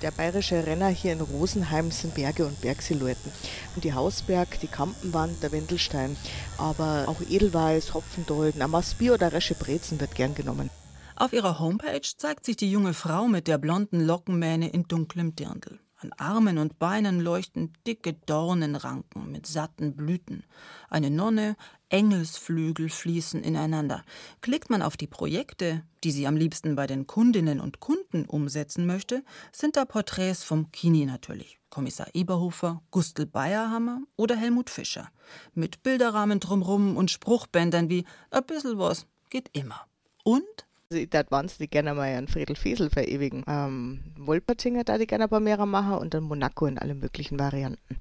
Der 0.05 0.11
bayerische 0.11 0.67
Renner 0.67 0.89
hier 0.89 1.13
in 1.13 1.19
Rosenheim 1.19 1.89
sind 1.89 2.13
Berge 2.13 2.45
und 2.45 2.61
Bergsilhouetten. 2.61 3.31
Und 3.73 3.83
die 3.83 3.95
Hausberg, 3.95 4.59
die 4.59 4.67
Kampenwand, 4.67 5.41
der 5.41 5.51
Wendelstein, 5.51 6.15
aber 6.59 7.05
auch 7.07 7.21
Edelweiß, 7.27 7.95
Hopfendolden, 7.95 8.61
Amasbier 8.61 9.15
oder 9.15 9.33
Resche 9.33 9.55
Brezen 9.55 9.99
wird 9.99 10.13
gern 10.13 10.35
genommen. 10.35 10.69
Auf 11.15 11.33
ihrer 11.33 11.57
Homepage 11.57 12.07
zeigt 12.17 12.45
sich 12.45 12.55
die 12.55 12.69
junge 12.69 12.93
Frau 12.93 13.27
mit 13.27 13.47
der 13.47 13.57
blonden 13.57 13.99
Lockenmähne 13.99 14.69
in 14.69 14.87
dunklem 14.87 15.35
Dirndl. 15.35 15.79
An 15.95 16.11
Armen 16.17 16.59
und 16.59 16.77
Beinen 16.77 17.19
leuchten 17.19 17.73
dicke 17.87 18.13
Dornenranken 18.13 19.31
mit 19.31 19.47
satten 19.47 19.95
Blüten. 19.95 20.43
Eine 20.87 21.09
Nonne, 21.09 21.55
Engelsflügel 21.89 22.89
fließen 22.89 23.43
ineinander. 23.43 24.03
Klickt 24.41 24.69
man 24.69 24.81
auf 24.81 24.97
die 24.97 25.07
Projekte, 25.07 25.83
die 26.03 26.11
sie 26.11 26.27
am 26.27 26.35
liebsten 26.35 26.75
bei 26.75 26.87
den 26.87 27.07
Kundinnen 27.07 27.59
und 27.59 27.79
Kunden 27.79 28.25
umsetzen 28.25 28.85
möchte, 28.85 29.23
sind 29.51 29.75
da 29.75 29.85
Porträts 29.85 30.43
vom 30.43 30.71
Kini 30.71 31.05
natürlich. 31.05 31.59
Kommissar 31.69 32.07
Eberhofer, 32.13 32.81
Gustl 32.91 33.25
Bayerhammer 33.25 34.01
oder 34.15 34.35
Helmut 34.35 34.69
Fischer. 34.69 35.09
Mit 35.53 35.83
Bilderrahmen 35.83 36.39
drumrum 36.39 36.97
und 36.97 37.11
Spruchbändern 37.11 37.89
wie 37.89 38.05
„A 38.31 38.41
bissel 38.41 38.77
was 38.77 39.07
geht 39.29 39.49
immer“. 39.53 39.85
Und 40.23 40.43
Also 40.89 41.01
ich 41.01 41.11
würde 41.11 41.31
wahnsinnig 41.31 41.71
gerne 41.71 41.93
mal 41.93 42.03
einen 42.03 42.27
Friedel 42.27 42.55
Fesel 42.55 42.89
verewigen. 42.89 43.43
Ähm, 43.47 44.01
Wolpertinger 44.17 44.83
da 44.83 44.97
die 44.97 45.07
gerne 45.07 45.25
ein 45.25 45.29
paar 45.29 45.39
mehrere 45.39 45.67
machen 45.67 45.95
und 45.95 46.13
dann 46.13 46.23
Monaco 46.23 46.67
in 46.67 46.77
allen 46.77 46.99
möglichen 46.99 47.39
Varianten. 47.39 47.97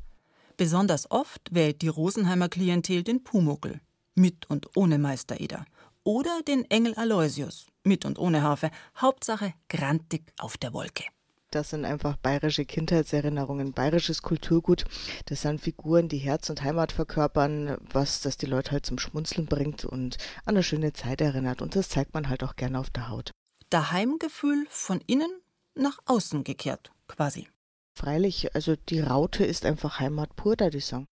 Besonders 0.56 1.10
oft 1.10 1.52
wählt 1.52 1.82
die 1.82 1.88
Rosenheimer 1.88 2.48
Klientel 2.48 3.02
den 3.02 3.24
Pumuckel, 3.24 3.80
mit 4.14 4.48
und 4.48 4.76
ohne 4.76 4.98
Meistereder. 4.98 5.64
Oder 6.04 6.42
den 6.46 6.70
Engel 6.70 6.94
Aloysius, 6.94 7.66
mit 7.82 8.04
und 8.04 8.18
ohne 8.18 8.42
Harfe. 8.42 8.70
Hauptsache 8.96 9.54
grantig 9.68 10.22
auf 10.38 10.56
der 10.56 10.72
Wolke. 10.72 11.04
Das 11.50 11.70
sind 11.70 11.84
einfach 11.84 12.16
bayerische 12.16 12.64
Kindheitserinnerungen, 12.64 13.72
bayerisches 13.72 14.22
Kulturgut. 14.22 14.84
Das 15.26 15.42
sind 15.42 15.60
Figuren, 15.60 16.08
die 16.08 16.18
Herz 16.18 16.50
und 16.50 16.62
Heimat 16.62 16.92
verkörpern, 16.92 17.76
was 17.92 18.20
das 18.20 18.36
die 18.36 18.46
Leute 18.46 18.72
halt 18.72 18.86
zum 18.86 18.98
Schmunzeln 18.98 19.46
bringt 19.46 19.84
und 19.84 20.18
an 20.44 20.56
eine 20.56 20.62
schöne 20.62 20.92
Zeit 20.92 21.20
erinnert. 21.20 21.62
Und 21.62 21.76
das 21.76 21.88
zeigt 21.88 22.12
man 22.12 22.28
halt 22.28 22.42
auch 22.42 22.56
gerne 22.56 22.78
auf 22.78 22.90
der 22.90 23.08
Haut. 23.08 23.30
Daheimgefühl 23.70 24.66
von 24.68 25.00
innen 25.06 25.30
nach 25.74 25.98
außen 26.06 26.44
gekehrt, 26.44 26.92
quasi. 27.08 27.48
Freilich, 27.94 28.54
also 28.54 28.74
die 28.76 29.00
Raute 29.00 29.44
ist 29.44 29.64
einfach 29.64 30.00
Heimat 30.00 30.34
pur, 30.36 30.56
da 30.56 30.68
die 30.68 30.80
Song. 30.80 31.06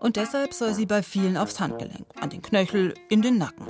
Und 0.00 0.16
deshalb 0.16 0.52
soll 0.52 0.74
sie 0.74 0.86
bei 0.86 1.02
vielen 1.02 1.36
aufs 1.36 1.58
Handgelenk, 1.58 2.06
an 2.20 2.30
den 2.30 2.42
Knöchel, 2.42 2.94
in 3.08 3.22
den 3.22 3.38
Nacken 3.38 3.66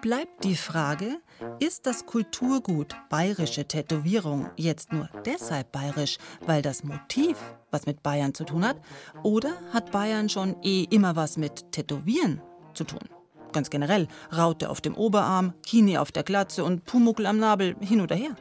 bleibt 0.00 0.44
die 0.44 0.56
Frage, 0.56 1.20
ist 1.60 1.86
das 1.86 2.06
Kulturgut 2.06 2.94
bayerische 3.08 3.66
Tätowierung 3.66 4.48
jetzt 4.56 4.92
nur 4.92 5.08
deshalb 5.24 5.72
bayerisch, 5.72 6.18
weil 6.46 6.62
das 6.62 6.84
Motiv 6.84 7.36
was 7.70 7.86
mit 7.86 8.02
Bayern 8.02 8.34
zu 8.34 8.44
tun 8.44 8.66
hat? 8.66 8.80
Oder 9.22 9.50
hat 9.72 9.90
Bayern 9.90 10.28
schon 10.28 10.56
eh 10.62 10.84
immer 10.84 11.16
was 11.16 11.36
mit 11.36 11.72
Tätowieren 11.72 12.40
zu 12.74 12.84
tun? 12.84 13.00
Ganz 13.52 13.70
generell, 13.70 14.08
Raute 14.36 14.70
auf 14.70 14.80
dem 14.80 14.94
Oberarm, 14.94 15.54
Kini 15.64 15.98
auf 15.98 16.12
der 16.12 16.22
Glatze 16.22 16.64
und 16.64 16.84
Pumuckel 16.84 17.26
am 17.26 17.38
Nabel 17.38 17.76
hin 17.80 18.00
oder 18.00 18.16
her. 18.16 18.36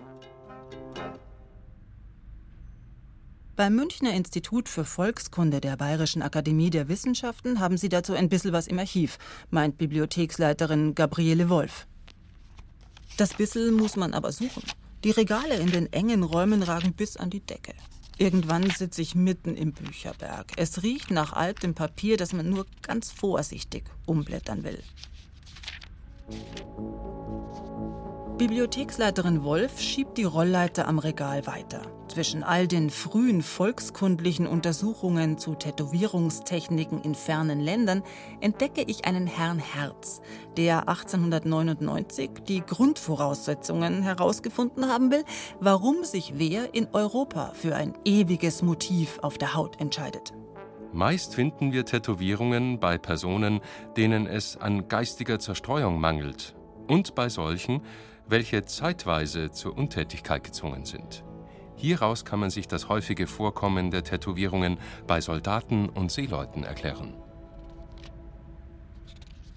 Beim 3.57 3.73
Münchner 3.73 4.13
Institut 4.13 4.69
für 4.69 4.85
Volkskunde 4.85 5.59
der 5.59 5.77
Bayerischen 5.77 6.21
Akademie 6.21 6.69
der 6.69 6.89
Wissenschaften 6.89 7.59
haben 7.59 7.75
sie 7.75 7.89
dazu 7.89 8.13
ein 8.13 8.29
bisschen 8.29 8.53
was 8.53 8.67
im 8.67 8.77
Archiv, 8.77 9.17
meint 9.49 9.79
Bibliotheksleiterin 9.79 10.93
Gabriele 10.93 11.49
Wolf. 11.49 11.87
Das 13.17 13.33
bissel 13.33 13.71
muss 13.71 13.95
man 13.95 14.13
aber 14.13 14.31
suchen. 14.31 14.61
Die 15.03 15.09
Regale 15.09 15.55
in 15.55 15.71
den 15.71 15.91
engen 15.91 16.21
Räumen 16.21 16.61
ragen 16.61 16.93
bis 16.93 17.17
an 17.17 17.31
die 17.31 17.39
Decke. 17.39 17.73
Irgendwann 18.19 18.69
sitze 18.69 19.01
ich 19.01 19.15
mitten 19.15 19.55
im 19.55 19.73
Bücherberg. 19.73 20.51
Es 20.55 20.83
riecht 20.83 21.09
nach 21.09 21.33
altem 21.33 21.73
Papier, 21.73 22.15
das 22.17 22.33
man 22.33 22.47
nur 22.51 22.67
ganz 22.83 23.11
vorsichtig 23.11 23.85
umblättern 24.05 24.63
will. 24.63 24.83
Bibliotheksleiterin 28.37 29.43
Wolf 29.43 29.81
schiebt 29.81 30.19
die 30.19 30.25
Rollleiter 30.25 30.87
am 30.87 30.99
Regal 30.99 31.47
weiter. 31.47 31.96
Zwischen 32.07 32.41
all 32.43 32.67
den 32.67 32.89
frühen 32.89 33.43
volkskundlichen 33.43 34.47
Untersuchungen 34.47 35.37
zu 35.37 35.55
Tätowierungstechniken 35.55 37.01
in 37.01 37.15
fernen 37.15 37.59
Ländern 37.59 38.01
entdecke 38.39 38.81
ich 38.81 39.05
einen 39.05 39.27
Herrn 39.27 39.59
Herz, 39.59 40.21
der 40.55 40.87
1899 40.87 42.31
die 42.47 42.61
Grundvoraussetzungen 42.61 44.01
herausgefunden 44.01 44.87
haben 44.87 45.11
will, 45.11 45.23
warum 45.59 46.03
sich 46.03 46.33
wer 46.37 46.73
in 46.73 46.87
Europa 46.93 47.51
für 47.53 47.75
ein 47.75 47.93
ewiges 48.05 48.61
Motiv 48.61 49.19
auf 49.21 49.37
der 49.37 49.53
Haut 49.53 49.79
entscheidet. 49.79 50.33
Meist 50.93 51.35
finden 51.35 51.73
wir 51.73 51.85
Tätowierungen 51.85 52.79
bei 52.79 52.97
Personen, 52.97 53.59
denen 53.97 54.25
es 54.25 54.55
an 54.57 54.87
geistiger 54.87 55.37
Zerstreuung 55.39 55.99
mangelt 55.99 56.55
und 56.87 57.13
bei 57.13 57.27
solchen, 57.29 57.81
welche 58.27 58.65
zeitweise 58.65 59.51
zur 59.51 59.77
Untätigkeit 59.77 60.43
gezwungen 60.43 60.85
sind. 60.85 61.23
Hieraus 61.77 62.25
kann 62.25 62.39
man 62.39 62.49
sich 62.49 62.67
das 62.67 62.89
häufige 62.89 63.27
Vorkommen 63.27 63.91
der 63.91 64.03
Tätowierungen 64.03 64.77
bei 65.05 65.21
Soldaten 65.21 65.87
und 65.89 66.11
Seeleuten 66.11 66.63
erklären. 66.63 67.13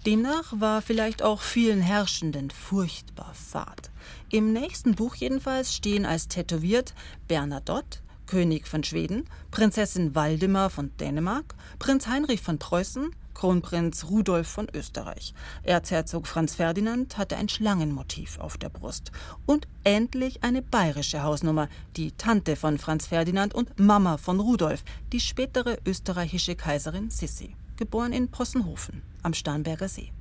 Demnach 0.06 0.54
war 0.56 0.80
vielleicht 0.80 1.22
auch 1.22 1.40
vielen 1.42 1.80
Herrschenden 1.80 2.50
furchtbar 2.50 3.32
fad. 3.34 3.90
Im 4.30 4.52
nächsten 4.52 4.94
Buch 4.94 5.14
jedenfalls 5.14 5.74
stehen 5.74 6.06
als 6.06 6.28
tätowiert 6.28 6.94
Bernadotte, 7.28 8.00
König 8.26 8.66
von 8.66 8.84
Schweden, 8.84 9.24
Prinzessin 9.50 10.14
Waldemar 10.14 10.70
von 10.70 10.96
Dänemark, 10.98 11.54
Prinz 11.78 12.06
Heinrich 12.06 12.40
von 12.40 12.58
Preußen, 12.58 13.10
Kronprinz 13.40 14.04
Rudolf 14.10 14.48
von 14.48 14.66
Österreich. 14.74 15.32
Erzherzog 15.62 16.26
Franz 16.26 16.56
Ferdinand 16.56 17.16
hatte 17.16 17.38
ein 17.38 17.48
Schlangenmotiv 17.48 18.38
auf 18.38 18.58
der 18.58 18.68
Brust. 18.68 19.12
Und 19.46 19.66
endlich 19.82 20.44
eine 20.44 20.60
bayerische 20.60 21.22
Hausnummer, 21.22 21.70
die 21.96 22.12
Tante 22.12 22.54
von 22.54 22.76
Franz 22.76 23.06
Ferdinand 23.06 23.54
und 23.54 23.80
Mama 23.80 24.18
von 24.18 24.40
Rudolf, 24.40 24.84
die 25.10 25.20
spätere 25.20 25.78
österreichische 25.86 26.54
Kaiserin 26.54 27.08
Sissi, 27.08 27.56
geboren 27.78 28.12
in 28.12 28.30
Possenhofen 28.30 29.00
am 29.22 29.32
Starnberger 29.32 29.88
See. 29.88 30.12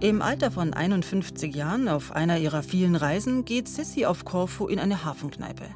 Im 0.00 0.22
Alter 0.22 0.50
von 0.50 0.72
51 0.72 1.54
Jahren 1.54 1.86
auf 1.86 2.12
einer 2.12 2.38
ihrer 2.38 2.62
vielen 2.62 2.96
Reisen 2.96 3.44
geht 3.44 3.68
Sissi 3.68 4.06
auf 4.06 4.24
Korfu 4.24 4.68
in 4.68 4.78
eine 4.78 5.04
Hafenkneipe. 5.04 5.66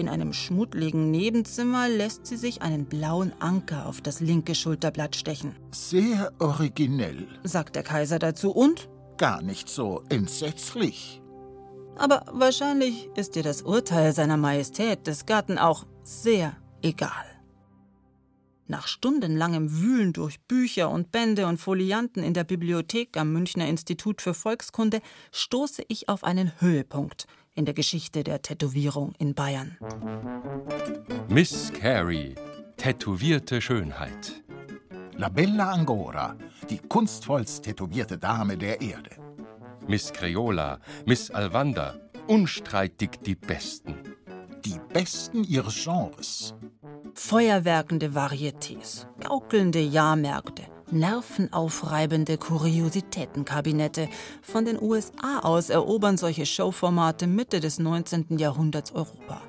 In 0.00 0.08
einem 0.08 0.32
schmuddligen 0.32 1.10
Nebenzimmer 1.10 1.86
lässt 1.86 2.24
sie 2.24 2.38
sich 2.38 2.62
einen 2.62 2.86
blauen 2.86 3.34
Anker 3.38 3.84
auf 3.84 4.00
das 4.00 4.20
linke 4.20 4.54
Schulterblatt 4.54 5.14
stechen. 5.14 5.54
Sehr 5.72 6.32
originell, 6.38 7.28
sagt 7.42 7.76
der 7.76 7.82
Kaiser 7.82 8.18
dazu 8.18 8.50
und 8.50 8.88
gar 9.18 9.42
nicht 9.42 9.68
so 9.68 10.02
entsetzlich. 10.08 11.20
Aber 11.96 12.24
wahrscheinlich 12.32 13.10
ist 13.14 13.34
dir 13.34 13.42
das 13.42 13.60
Urteil 13.60 14.14
seiner 14.14 14.38
Majestät 14.38 15.06
des 15.06 15.26
Gatten 15.26 15.58
auch 15.58 15.84
sehr 16.02 16.56
egal. 16.80 17.26
Nach 18.68 18.86
stundenlangem 18.86 19.82
Wühlen 19.82 20.14
durch 20.14 20.40
Bücher 20.46 20.88
und 20.88 21.12
Bände 21.12 21.46
und 21.46 21.58
Folianten 21.58 22.22
in 22.22 22.32
der 22.32 22.44
Bibliothek 22.44 23.18
am 23.18 23.34
Münchner 23.34 23.68
Institut 23.68 24.22
für 24.22 24.32
Volkskunde 24.32 25.02
stoße 25.30 25.82
ich 25.88 26.08
auf 26.08 26.24
einen 26.24 26.58
Höhepunkt– 26.58 27.26
in 27.60 27.66
der 27.66 27.74
Geschichte 27.74 28.24
der 28.24 28.40
Tätowierung 28.40 29.12
in 29.18 29.34
Bayern. 29.34 29.76
Miss 31.28 31.70
Carey, 31.78 32.34
tätowierte 32.78 33.60
Schönheit. 33.60 34.42
La 35.18 35.28
Bella 35.28 35.70
Angora, 35.70 36.36
die 36.70 36.78
kunstvollst 36.78 37.62
tätowierte 37.64 38.16
Dame 38.16 38.56
der 38.56 38.80
Erde. 38.80 39.10
Miss 39.86 40.10
Creola, 40.10 40.78
Miss 41.04 41.30
Alwanda, 41.30 41.96
unstreitig 42.28 43.10
die 43.26 43.34
Besten. 43.34 43.94
Die 44.64 44.80
Besten 44.94 45.44
ihres 45.44 45.84
Genres. 45.84 46.54
Feuerwerkende 47.14 48.14
Varietés, 48.14 49.06
gaukelnde 49.20 49.80
Jahrmärkte, 49.80 50.62
nervenaufreibende 50.92 52.38
Kuriositätenkabinette. 52.38 54.08
Von 54.42 54.64
den 54.64 54.80
USA 54.80 55.40
aus 55.40 55.70
erobern 55.70 56.16
solche 56.16 56.46
Showformate 56.46 57.26
Mitte 57.26 57.60
des 57.60 57.78
19. 57.78 58.38
Jahrhunderts 58.38 58.92
Europa. 58.92 59.42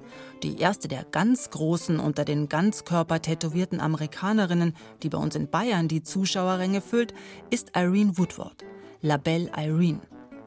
Die 0.43 0.57
erste 0.57 0.87
der 0.87 1.03
ganz 1.03 1.49
großen 1.49 1.99
unter 1.99 2.25
den 2.25 2.49
ganzkörpertätowierten 2.49 3.79
Amerikanerinnen, 3.79 4.75
die 5.03 5.09
bei 5.09 5.17
uns 5.17 5.35
in 5.35 5.49
Bayern 5.49 5.87
die 5.87 6.03
Zuschauerränge 6.03 6.81
füllt, 6.81 7.13
ist 7.49 7.71
Irene 7.75 8.17
Woodward. 8.17 8.63
La 9.01 9.17
Belle 9.17 9.51
Irene. 9.55 10.01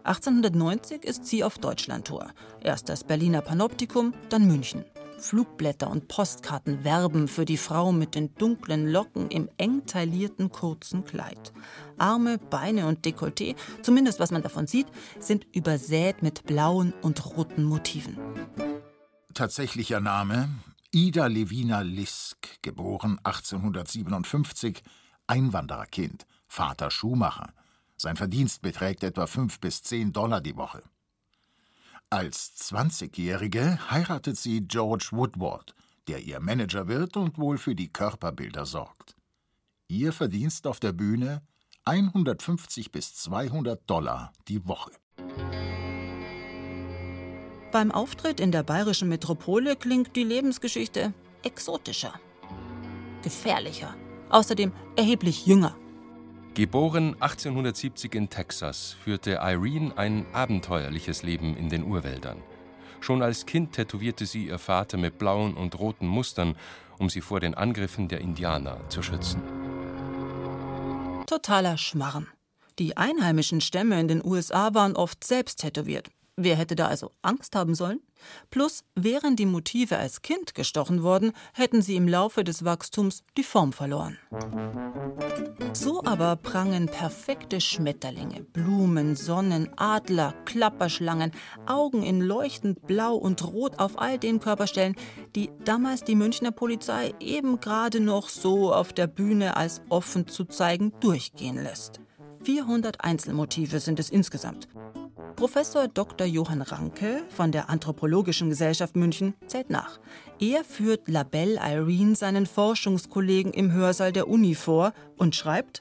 1890 0.05 1.05
ist 1.05 1.27
sie 1.27 1.45
auf 1.45 1.59
Deutschlandtour. 1.59 2.31
Erst 2.61 2.89
das 2.89 3.05
Berliner 3.05 3.41
Panoptikum, 3.41 4.13
dann 4.29 4.47
München. 4.47 4.85
Flugblätter 5.19 5.91
und 5.91 6.09
Postkarten 6.09 6.85
werben 6.85 7.29
für 7.29 7.45
die 7.45 7.57
Frau 7.57 7.93
mit 7.93 8.15
den 8.15 8.35
dunklen 8.35 8.91
Locken 8.91 9.31
im 9.31 9.49
eng 9.57 9.87
taillierten 9.87 10.51
kurzen 10.51 11.05
Kleid. 11.05 11.53
Arme, 11.99 12.39
Beine 12.39 12.87
und 12.87 13.07
Dekolleté, 13.07 13.57
zumindest 13.83 14.21
was 14.21 14.31
man 14.31 14.43
davon 14.43 14.67
sieht, 14.67 14.87
sind 15.21 15.47
übersät 15.55 16.23
mit 16.23 16.45
blauen 16.45 16.93
und 17.03 17.25
roten 17.25 17.65
Motiven. 17.65 18.19
Tatsächlicher 19.33 20.01
Name 20.01 20.49
Ida 20.95 21.27
Levina 21.27 21.81
Lisk, 21.81 22.63
geboren 22.63 23.19
1857, 23.25 24.81
Einwandererkind, 25.27 26.25
Vater 26.47 26.93
Schuhmacher. 26.93 27.53
Sein 27.97 28.15
Verdienst 28.17 28.63
beträgt 28.63 29.03
etwa 29.03 29.27
5 29.27 29.59
bis 29.59 29.83
10 29.83 30.13
Dollar 30.13 30.41
die 30.41 30.57
Woche. 30.57 30.85
Als 32.15 32.53
20-Jährige 32.71 33.91
heiratet 33.91 34.37
sie 34.37 34.61
George 34.69 35.09
Woodward, 35.11 35.75
der 36.07 36.21
ihr 36.21 36.39
Manager 36.39 36.87
wird 36.87 37.17
und 37.17 37.39
wohl 37.39 37.59
für 37.59 37.75
die 37.75 37.93
Körperbilder 37.93 38.67
sorgt. 38.67 39.17
Ihr 39.89 40.13
Verdienst 40.13 40.69
auf 40.69 40.79
der 40.79 40.93
Bühne 40.93 41.43
150 41.87 42.93
bis 42.93 43.17
200 43.17 43.81
Dollar 43.91 44.33
die 44.47 44.65
Woche. 44.65 44.93
Beim 47.73 47.91
Auftritt 47.91 48.39
in 48.39 48.53
der 48.53 48.63
bayerischen 48.63 49.09
Metropole 49.09 49.75
klingt 49.75 50.15
die 50.15 50.23
Lebensgeschichte 50.23 51.13
exotischer, 51.43 52.15
gefährlicher, 53.25 53.97
außerdem 54.31 54.71
erheblich 54.95 55.47
jünger. 55.47 55.77
Geboren 56.55 57.17
1870 57.19 58.15
in 58.15 58.31
Texas, 58.31 58.97
führte 59.03 59.41
Irene 59.43 59.99
ein 59.99 60.25
abenteuerliches 60.33 61.25
Leben 61.25 61.57
in 61.57 61.69
den 61.69 61.83
Urwäldern. 61.83 62.41
Schon 63.01 63.23
als 63.23 63.45
Kind 63.45 63.73
tätowierte 63.73 64.25
sie 64.25 64.47
ihr 64.47 64.61
Vater 64.61 64.97
mit 64.97 65.19
blauen 65.19 65.55
und 65.55 65.77
roten 65.81 66.07
Mustern, 66.07 66.55
um 66.99 67.11
sie 67.11 67.23
vor 67.23 67.41
den 67.41 67.55
Angriffen 67.55 68.07
der 68.07 68.21
Indianer 68.21 68.89
zu 68.89 69.03
schützen. 69.03 69.43
Totaler 71.27 71.77
Schmarren. 71.77 72.29
Die 72.79 72.97
einheimischen 72.97 73.61
Stämme 73.61 73.99
in 73.99 74.07
den 74.07 74.25
USA 74.25 74.75
waren 74.75 74.95
oft 74.95 75.25
selbst 75.25 75.59
tätowiert. 75.59 76.09
Wer 76.37 76.57
hätte 76.57 76.75
da 76.75 76.89
also 76.89 77.13
Angst 77.23 77.55
haben 77.55 77.77
sollen? 77.77 78.01
Plus, 78.51 78.85
wären 78.97 79.37
die 79.37 79.47
Motive 79.47 79.99
als 79.99 80.21
Kind 80.21 80.55
gestochen 80.55 81.05
worden, 81.05 81.33
hätten 81.53 81.81
sie 81.81 81.95
im 81.95 82.09
Laufe 82.09 82.43
des 82.43 82.65
Wachstums 82.65 83.23
die 83.37 83.45
Form 83.45 83.73
verloren. 83.73 84.19
So 85.73 86.03
aber 86.05 86.35
prangen 86.35 86.87
perfekte 86.87 87.61
Schmetterlinge, 87.61 88.43
Blumen, 88.43 89.15
Sonnen, 89.15 89.71
Adler, 89.77 90.35
Klapperschlangen, 90.45 91.31
Augen 91.67 92.03
in 92.03 92.21
leuchtend 92.21 92.85
blau 92.85 93.15
und 93.15 93.45
rot 93.45 93.79
auf 93.79 93.97
all 93.99 94.19
den 94.19 94.41
Körperstellen, 94.41 94.97
die 95.37 95.51
damals 95.65 96.03
die 96.03 96.17
Münchner 96.17 96.51
Polizei 96.51 97.15
eben 97.21 97.61
gerade 97.61 98.01
noch 98.01 98.29
so 98.29 98.73
auf 98.73 98.93
der 98.93 99.07
Bühne 99.07 99.57
als 99.57 99.83
offen 99.89 100.27
zu 100.27 100.45
zeigen 100.45 100.93
durchgehen 100.99 101.63
lässt. 101.63 102.01
400 102.43 103.03
Einzelmotive 103.03 103.79
sind 103.79 104.01
es 104.01 104.11
insgesamt. 104.11 104.69
Professor 105.37 105.89
Dr. 105.89 106.27
Johann 106.27 106.63
Ranke 106.63 107.25
von 107.29 107.53
der 107.53 107.71
Anthropologischen 107.71 108.49
Gesellschaft 108.49 108.97
München 108.97 109.35
zählt 109.47 109.71
nach. 109.71 109.99
Er 110.41 110.65
führt 110.65 111.09
Labelle 111.09 111.61
Irene 111.61 112.15
seinen 112.17 112.47
Forschungskollegen 112.47 113.53
im 113.53 113.73
Hörsaal 113.73 114.13
der 114.13 114.29
Uni 114.29 114.55
vor 114.55 114.93
und 115.17 115.35
schreibt: 115.35 115.81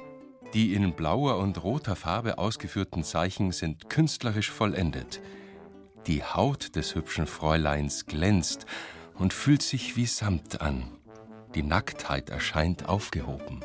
Die 0.53 0.73
in 0.73 0.93
blauer 0.93 1.37
und 1.37 1.63
roter 1.63 1.95
Farbe 1.95 2.37
ausgeführten 2.37 3.03
Zeichen 3.03 3.51
sind 3.51 3.89
künstlerisch 3.89 4.51
vollendet. 4.51 5.21
Die 6.07 6.23
Haut 6.23 6.75
des 6.75 6.95
hübschen 6.95 7.27
Fräuleins 7.27 8.05
glänzt 8.05 8.65
und 9.15 9.33
fühlt 9.33 9.61
sich 9.61 9.95
wie 9.95 10.05
Samt 10.05 10.61
an. 10.61 10.83
Die 11.55 11.63
Nacktheit 11.63 12.29
erscheint 12.29 12.89
aufgehoben. 12.89 13.61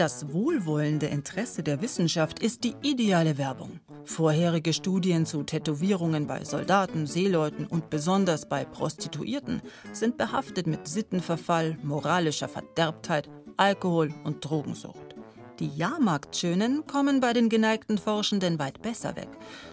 Das 0.00 0.32
wohlwollende 0.32 1.08
Interesse 1.08 1.62
der 1.62 1.82
Wissenschaft 1.82 2.38
ist 2.38 2.64
die 2.64 2.74
ideale 2.80 3.36
Werbung. 3.36 3.80
Vorherige 4.06 4.72
Studien 4.72 5.26
zu 5.26 5.42
Tätowierungen 5.42 6.26
bei 6.26 6.42
Soldaten, 6.42 7.06
Seeleuten 7.06 7.66
und 7.66 7.90
besonders 7.90 8.48
bei 8.48 8.64
Prostituierten 8.64 9.60
sind 9.92 10.16
behaftet 10.16 10.66
mit 10.66 10.88
Sittenverfall, 10.88 11.76
moralischer 11.82 12.48
Verderbtheit, 12.48 13.28
Alkohol 13.58 14.14
und 14.24 14.42
Drogensucht. 14.42 15.16
Die 15.58 15.68
Jahrmarktschönen 15.68 16.86
kommen 16.86 17.20
bei 17.20 17.34
den 17.34 17.50
geneigten 17.50 17.98
Forschenden 17.98 18.58
weit 18.58 18.80
besser 18.80 19.16
weg. 19.16 19.28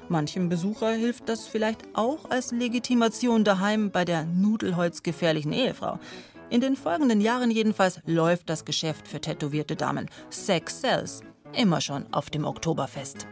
Manchem 0.10 0.50
Besucher 0.50 0.92
hilft 0.92 1.30
das 1.30 1.48
vielleicht 1.48 1.86
auch 1.94 2.30
als 2.30 2.52
Legitimation 2.52 3.46
daheim 3.46 3.92
bei 3.92 4.04
der 4.04 4.26
nudelholzgefährlichen 4.26 5.54
Ehefrau. 5.54 6.00
In 6.50 6.62
den 6.62 6.78
folgenden 6.78 7.20
Jahren 7.20 7.52
jedenfalls 7.52 8.00
läuft 8.06 8.50
das 8.50 8.64
Geschäft 8.64 9.08
für 9.08 9.20
tätowierte 9.20 9.76
Damen. 9.76 10.10
Sex 10.30 10.80
sells. 10.80 11.22
Immer 11.54 11.82
schon 11.82 12.12
auf 12.14 12.30
dem 12.30 12.46
Oktoberfest. 12.46 13.28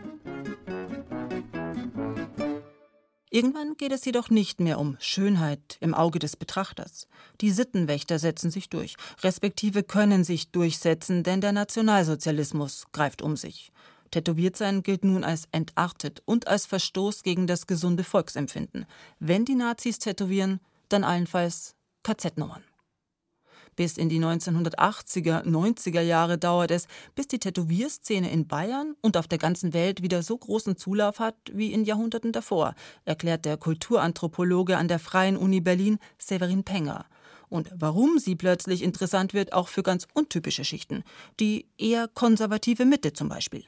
Irgendwann 3.30 3.76
geht 3.78 3.92
es 3.92 4.06
jedoch 4.06 4.30
nicht 4.30 4.60
mehr 4.60 4.80
um 4.80 4.98
Schönheit 5.00 5.78
im 5.80 5.94
Auge 5.94 6.20
des 6.20 6.36
Betrachters. 6.36 7.08
Die 7.42 7.52
Sittenwächter 7.52 8.20
setzen 8.20 8.52
sich 8.52 8.70
durch, 8.70 8.96
respektive 9.24 9.84
können 9.84 10.24
sich 10.24 10.52
durchsetzen, 10.52 11.24
denn 11.24 11.42
der 11.42 11.52
Nationalsozialismus 11.52 12.86
greift 12.92 13.22
um 13.22 13.36
sich. 13.38 13.72
Tätowiert 14.12 14.56
sein 14.56 14.84
gilt 14.84 15.04
nun 15.04 15.24
als 15.24 15.48
entartet 15.52 16.22
und 16.26 16.48
als 16.48 16.66
Verstoß 16.66 17.24
gegen 17.24 17.48
das 17.48 17.68
gesunde 17.68 18.04
Volksempfinden. 18.04 18.86
Wenn 19.20 19.44
die 19.46 19.56
Nazis 19.56 20.00
tätowieren, 20.00 20.60
dann 20.88 21.04
allenfalls 21.04 21.76
KZ-Nummern. 22.04 22.64
Bis 23.76 23.98
in 23.98 24.10
die 24.10 24.20
1980er, 24.20 25.44
90er 25.44 26.02
Jahre 26.02 26.38
dauert 26.38 26.72
es, 26.72 26.88
bis 27.14 27.28
die 27.28 27.40
Tätowierszene 27.40 28.32
in 28.32 28.48
Bayern 28.48 28.96
und 29.02 29.18
auf 29.18 29.28
der 29.28 29.38
ganzen 29.38 29.74
Welt 29.74 30.02
wieder 30.02 30.24
so 30.24 30.38
großen 30.38 30.78
Zulauf 30.78 31.20
hat 31.20 31.36
wie 31.52 31.74
in 31.74 31.84
Jahrhunderten 31.84 32.32
davor, 32.32 32.76
erklärt 33.04 33.46
der 33.46 33.58
Kulturanthropologe 33.58 34.78
an 34.78 34.88
der 34.88 35.00
Freien 35.00 35.38
Uni 35.38 35.60
Berlin 35.60 36.00
Severin 36.18 36.64
Penger. 36.64 37.06
Und 37.50 37.70
warum 37.76 38.18
sie 38.18 38.36
plötzlich 38.36 38.82
interessant 38.82 39.34
wird, 39.34 39.54
auch 39.54 39.68
für 39.68 39.84
ganz 39.84 40.08
untypische 40.14 40.66
Schichten, 40.66 41.04
die 41.40 41.68
eher 41.78 42.08
konservative 42.08 42.86
Mitte 42.86 43.14
zum 43.14 43.30
Beispiel. 43.30 43.66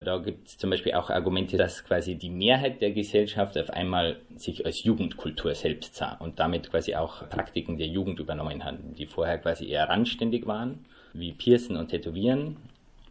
Da 0.00 0.18
gibt 0.18 0.48
es 0.48 0.58
zum 0.58 0.70
Beispiel 0.70 0.94
auch 0.94 1.10
Argumente, 1.10 1.56
dass 1.56 1.84
quasi 1.84 2.14
die 2.14 2.30
Mehrheit 2.30 2.80
der 2.80 2.92
Gesellschaft 2.92 3.58
auf 3.58 3.70
einmal 3.70 4.20
sich 4.36 4.64
als 4.64 4.84
Jugendkultur 4.84 5.54
selbst 5.54 5.96
sah 5.96 6.12
und 6.14 6.38
damit 6.38 6.70
quasi 6.70 6.94
auch 6.94 7.28
Praktiken 7.28 7.78
der 7.78 7.88
Jugend 7.88 8.20
übernommen 8.20 8.64
hat, 8.64 8.78
die 8.96 9.06
vorher 9.06 9.38
quasi 9.38 9.68
eher 9.68 9.88
randständig 9.88 10.46
waren, 10.46 10.86
wie 11.14 11.32
Piercen 11.32 11.76
und 11.76 11.88
Tätowieren 11.88 12.56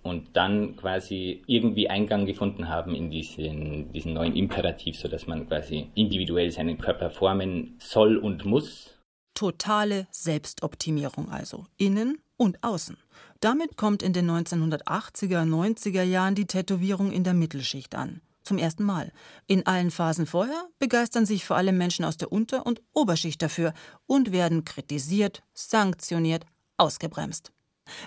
und 0.02 0.38
dann 0.38 0.78
quasi 0.78 1.44
irgendwie 1.46 1.90
Eingang 1.90 2.26
gefunden 2.26 2.70
haben 2.70 2.96
in 2.96 3.12
diesen, 3.12 3.92
diesen 3.92 4.14
neuen 4.14 4.36
Imperativ, 4.36 4.98
sodass 4.98 5.28
man 5.28 5.48
quasi 5.48 5.90
individuell 5.96 6.52
seinen 6.52 6.78
Körper 6.78 7.10
formen 7.10 7.76
soll 7.80 8.18
und 8.18 8.46
muss. 8.46 8.98
Totale 9.34 10.08
Selbstoptimierung 10.12 11.30
also, 11.30 11.66
innen 11.78 12.20
und 12.38 12.64
außen. 12.64 12.98
Damit 13.40 13.78
kommt 13.78 14.02
in 14.02 14.14
den 14.14 14.30
1980er, 14.30 15.44
90er 15.44 16.04
Jahren 16.04 16.36
die 16.36 16.46
Tätowierung 16.46 17.12
in 17.12 17.24
der 17.24 17.34
Mittelschicht 17.34 17.96
an. 17.96 18.22
Zum 18.44 18.58
ersten 18.58 18.84
Mal. 18.84 19.12
In 19.46 19.66
allen 19.66 19.92
Phasen 19.92 20.26
vorher 20.26 20.70
begeistern 20.80 21.26
sich 21.26 21.44
vor 21.44 21.58
allem 21.58 21.78
Menschen 21.78 22.06
aus 22.06 22.16
der 22.16 22.32
Unter- 22.32 22.66
und 22.66 22.82
Oberschicht 22.94 23.42
dafür 23.42 23.74
und 24.06 24.32
werden 24.32 24.64
kritisiert, 24.64 25.44
sanktioniert, 25.54 26.46
ausgebremst. 26.78 27.52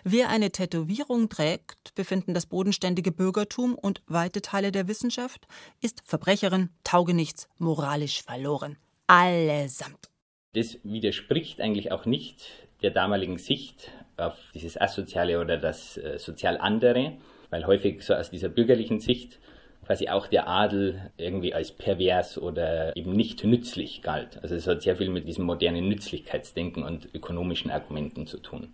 Wer 0.05 0.29
eine 0.29 0.51
Tätowierung 0.51 1.29
trägt, 1.29 1.95
befinden 1.95 2.35
das 2.35 2.47
bodenständige 2.47 3.13
Bürgertum 3.13 3.75
und 3.75 4.03
weite 4.07 4.43
Teile 4.43 4.73
der 4.73 4.89
Wissenschaft, 4.89 5.47
ist 5.81 6.03
Verbrecherin, 6.05 6.71
Taugenichts, 6.85 7.49
moralisch 7.59 8.23
verloren. 8.23 8.77
Allesamt. 9.07 10.11
Das 10.55 10.79
widerspricht 10.83 11.61
eigentlich 11.61 11.93
auch 11.93 12.07
nicht 12.07 12.43
der 12.83 12.91
damaligen 12.91 13.39
Sicht 13.39 13.91
auf 14.21 14.37
dieses 14.55 14.81
Asoziale 14.81 15.41
oder 15.41 15.57
das 15.57 15.97
äh, 15.97 16.19
sozial 16.19 16.59
andere, 16.59 17.19
weil 17.51 17.67
häufig 17.67 18.03
so 18.03 18.15
aus 18.15 18.31
dieser 18.31 18.49
bürgerlichen 18.49 19.01
Sicht 19.01 19.39
quasi 19.85 20.09
auch 20.09 20.29
der 20.29 20.47
Adel 20.47 21.11
irgendwie 21.17 21.53
als 21.53 21.73
pervers 21.73 22.39
oder 22.39 22.97
eben 22.97 23.13
nicht 23.13 23.43
nützlich 23.45 24.03
galt. 24.03 24.39
Also 24.43 24.55
es 24.55 24.67
hat 24.67 24.83
sehr 24.83 24.97
viel 24.97 25.11
mit 25.11 25.27
diesem 25.27 25.45
modernen 25.45 25.89
Nützlichkeitsdenken 25.89 26.85
und 26.85 27.13
ökonomischen 27.13 27.71
Argumenten 27.71 28.27
zu 28.27 28.39
tun. 28.39 28.73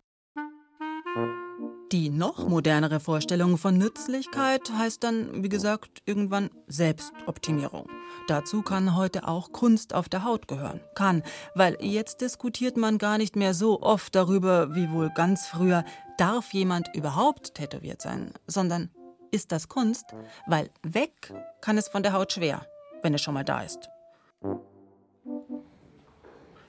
Die 1.92 2.10
noch 2.10 2.48
modernere 2.48 2.98
Vorstellung 2.98 3.58
von 3.58 3.78
Nützlichkeit 3.78 4.72
heißt 4.72 5.04
dann, 5.04 5.44
wie 5.44 5.48
gesagt, 5.48 6.02
irgendwann 6.04 6.50
Selbstoptimierung. 6.66 7.88
Dazu 8.26 8.62
kann 8.62 8.96
heute 8.96 9.28
auch 9.28 9.52
Kunst 9.52 9.94
auf 9.94 10.08
der 10.08 10.24
Haut 10.24 10.48
gehören. 10.48 10.80
Kann, 10.96 11.22
weil 11.54 11.76
jetzt 11.80 12.22
diskutiert 12.22 12.76
man 12.76 12.98
gar 12.98 13.18
nicht 13.18 13.36
mehr 13.36 13.54
so 13.54 13.82
oft 13.82 14.16
darüber, 14.16 14.74
wie 14.74 14.90
wohl 14.90 15.10
ganz 15.14 15.46
früher, 15.46 15.84
darf 16.18 16.52
jemand 16.52 16.92
überhaupt 16.92 17.54
tätowiert 17.54 18.02
sein, 18.02 18.32
sondern 18.48 18.90
ist 19.30 19.52
das 19.52 19.68
Kunst? 19.68 20.06
Weil 20.48 20.70
weg 20.82 21.32
kann 21.60 21.78
es 21.78 21.86
von 21.86 22.02
der 22.02 22.14
Haut 22.14 22.32
schwer, 22.32 22.66
wenn 23.02 23.14
es 23.14 23.22
schon 23.22 23.34
mal 23.34 23.44
da 23.44 23.62
ist. 23.62 23.88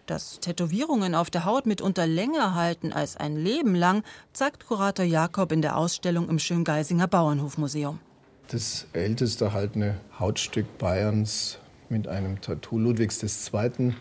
Dass 0.08 0.40
Tätowierungen 0.40 1.16
auf 1.16 1.30
der 1.30 1.44
Haut 1.44 1.66
mitunter 1.66 2.08
länger 2.08 2.56
halten 2.56 2.94
als 2.94 3.18
ein 3.18 3.36
Leben 3.36 3.76
lang, 3.76 4.04
zeigt 4.32 4.66
Kurator 4.66 5.04
Jakob 5.04 5.52
in 5.52 5.62
der 5.62 5.76
Ausstellung 5.76 6.30
im 6.30 6.40
Schöngeisinger 6.40 7.10
Bauernhofmuseum. 7.10 8.00
Das 8.48 8.88
älteste 8.94 9.46
erhaltene 9.46 9.96
Hautstück 10.18 10.78
Bayerns 10.78 11.58
mit 11.90 12.08
einem 12.08 12.40
Tattoo 12.40 12.80
Ludwigs 12.80 13.22
II. 13.22 13.96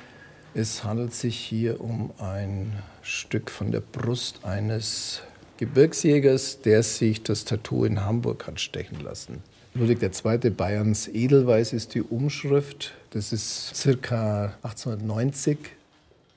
Es 0.54 0.84
handelt 0.84 1.12
sich 1.12 1.36
hier 1.36 1.80
um 1.80 2.12
ein 2.18 2.72
Stück 3.02 3.50
von 3.50 3.72
der 3.72 3.80
Brust 3.80 4.44
eines 4.44 5.22
Gebirgsjägers, 5.56 6.60
der 6.60 6.84
sich 6.84 7.24
das 7.24 7.44
Tattoo 7.44 7.84
in 7.84 8.04
Hamburg 8.04 8.46
hat 8.46 8.60
stechen 8.60 9.00
lassen. 9.00 9.42
Ludwig 9.74 10.00
II. 10.00 10.50
Bayerns 10.50 11.08
Edelweiß 11.08 11.72
ist 11.72 11.96
die 11.96 12.02
Umschrift. 12.02 12.94
Das 13.10 13.32
ist 13.32 13.74
circa 13.74 14.54
1890 14.62 15.58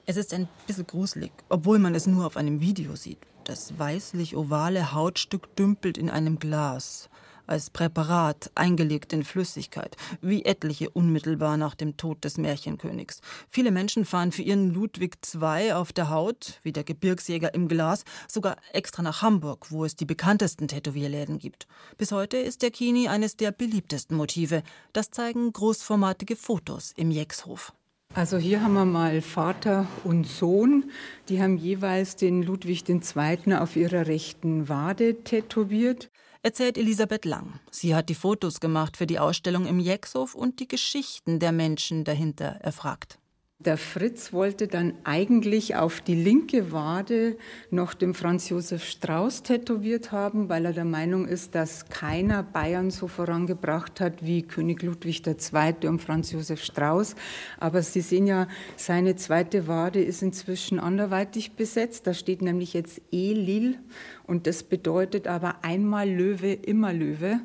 es 0.10 0.18
ist 0.18 0.34
ein 0.34 0.48
bisschen 0.66 0.88
gruselig, 0.88 1.32
obwohl 1.50 1.78
man 1.78 1.94
es 1.94 2.08
nur 2.08 2.26
auf 2.26 2.36
einem 2.36 2.62
Video 2.62 2.96
sieht. 2.96 3.20
Das 3.44 3.78
weißlich-ovale 3.78 4.92
Hautstück 4.92 5.56
dümpelt 5.56 6.00
in 6.00 6.10
einem 6.10 6.40
Glas. 6.40 7.10
als 7.46 7.70
Präparat, 7.72 8.52
eingelegt 8.54 9.12
in 9.12 9.24
Flüssigkeit, 9.24 9.98
wie 10.22 10.46
etliche 10.46 10.90
unmittelbar 10.92 11.58
nach 11.58 11.74
dem 11.74 11.98
Tod 11.98 12.24
des 12.24 12.38
Märchenkönigs. 12.38 13.22
Viele 13.50 13.72
Menschen 13.72 14.06
fahren 14.06 14.32
für 14.32 14.44
ihren 14.44 14.72
Ludwig 14.72 15.18
II 15.34 15.74
auf 15.74 15.92
der 15.92 16.10
Haut, 16.10 16.60
wie 16.62 16.72
der 16.72 16.84
Gebirgsjäger 16.84 17.54
im 17.56 17.68
Glas, 17.68 18.04
sogar 18.28 18.58
extra 18.72 19.02
nach 19.02 19.24
Hamburg, 19.24 19.72
wo 19.72 19.84
es 19.84 19.96
die 19.96 20.06
bekanntesten 20.06 20.68
Tätowierläden 20.68 21.40
gibt. 21.40 21.68
Bis 21.98 22.12
heute 22.12 22.38
ist 22.38 22.62
der 22.62 22.70
Kini 22.72 23.08
eines 23.08 23.36
der 23.36 23.52
beliebtesten 23.52 24.16
Motive. 24.16 24.62
Das 24.94 25.10
zeigen 25.10 25.52
großformatige 25.52 26.36
Fotos 26.36 26.94
im 26.96 27.10
Jexhof. 27.10 27.74
Also 28.16 28.38
hier 28.38 28.64
haben 28.64 28.74
wir 28.74 28.86
mal 28.86 29.22
Vater 29.22 29.88
und 30.04 30.26
Sohn. 30.26 30.92
Die 31.30 31.42
haben 31.42 31.58
jeweils 31.58 32.16
den 32.16 32.42
Ludwig 32.42 32.90
II. 32.90 33.54
auf 33.54 33.76
ihrer 33.76 34.08
rechten 34.08 34.68
Wade 34.68 35.24
tätowiert 35.24 36.10
erzählt 36.42 36.78
Elisabeth 36.78 37.26
Lang. 37.26 37.60
Sie 37.70 37.96
hat 37.96 38.10
die 38.10 38.16
Fotos 38.16 38.60
gemacht 38.60 38.98
für 38.98 39.06
die 39.06 39.20
Ausstellung 39.20 39.66
im 39.66 39.80
Jexhof 39.80 40.36
und 40.36 40.60
die 40.60 40.68
Geschichten 40.68 41.40
der 41.40 41.52
Menschen 41.52 42.04
dahinter 42.04 42.60
erfragt. 42.62 43.19
Der 43.66 43.76
Fritz 43.76 44.32
wollte 44.32 44.70
dann 44.70 44.94
eigentlich 45.04 45.76
auf 45.76 46.00
die 46.00 46.16
linke 46.16 46.72
Wade 46.72 47.36
noch 47.72 47.94
den 47.94 48.14
Franz 48.14 48.48
Josef 48.48 48.86
Strauß 48.86 49.44
tätowiert 49.44 50.14
haben, 50.14 50.48
weil 50.48 50.64
er 50.64 50.72
der 50.72 50.86
Meinung 50.86 51.28
ist, 51.28 51.56
dass 51.56 51.90
keiner 51.90 52.42
Bayern 52.42 52.90
so 52.90 53.10
vorangebracht 53.10 54.00
hat 54.00 54.24
wie 54.24 54.44
König 54.44 54.82
Ludwig 54.82 55.28
II. 55.28 55.90
und 55.90 56.02
Franz 56.02 56.32
Josef 56.32 56.64
Strauß. 56.64 57.16
Aber 57.58 57.82
Sie 57.82 58.00
sehen 58.00 58.28
ja, 58.28 58.48
seine 58.78 59.18
zweite 59.18 59.68
Wade 59.68 60.02
ist 60.02 60.22
inzwischen 60.22 60.80
anderweitig 60.80 61.58
besetzt. 61.58 62.08
Da 62.08 62.14
steht 62.14 62.42
nämlich 62.42 62.72
jetzt 62.72 63.02
E-Lil 63.12 63.78
und 64.26 64.48
das 64.48 64.64
bedeutet 64.64 65.28
aber 65.28 65.66
einmal 65.66 66.10
Löwe, 66.10 66.54
immer 66.54 66.94
Löwe. 66.94 67.42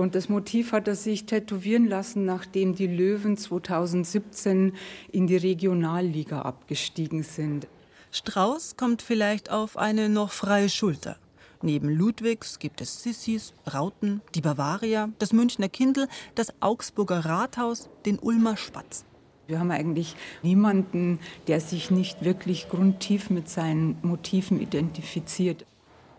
Und 0.00 0.14
das 0.14 0.30
Motiv 0.30 0.72
hat 0.72 0.88
er 0.88 0.94
sich 0.94 1.26
tätowieren 1.26 1.86
lassen, 1.86 2.24
nachdem 2.24 2.74
die 2.74 2.86
Löwen 2.86 3.36
2017 3.36 4.72
in 5.12 5.26
die 5.26 5.36
Regionalliga 5.36 6.40
abgestiegen 6.40 7.22
sind. 7.22 7.68
Strauß 8.10 8.78
kommt 8.78 9.02
vielleicht 9.02 9.50
auf 9.50 9.76
eine 9.76 10.08
noch 10.08 10.32
freie 10.32 10.70
Schulter. 10.70 11.18
Neben 11.60 11.90
Ludwigs 11.90 12.58
gibt 12.58 12.80
es 12.80 13.02
Sissis, 13.02 13.52
Rauten, 13.70 14.22
die 14.34 14.40
Bavaria, 14.40 15.10
das 15.18 15.34
Münchner 15.34 15.68
Kindl, 15.68 16.08
das 16.34 16.54
Augsburger 16.60 17.26
Rathaus, 17.26 17.90
den 18.06 18.18
Ulmer 18.18 18.56
Spatz. 18.56 19.04
Wir 19.48 19.60
haben 19.60 19.70
eigentlich 19.70 20.16
niemanden, 20.42 21.18
der 21.46 21.60
sich 21.60 21.90
nicht 21.90 22.24
wirklich 22.24 22.70
grundtief 22.70 23.28
mit 23.28 23.50
seinen 23.50 23.98
Motiven 24.00 24.62
identifiziert. 24.62 25.66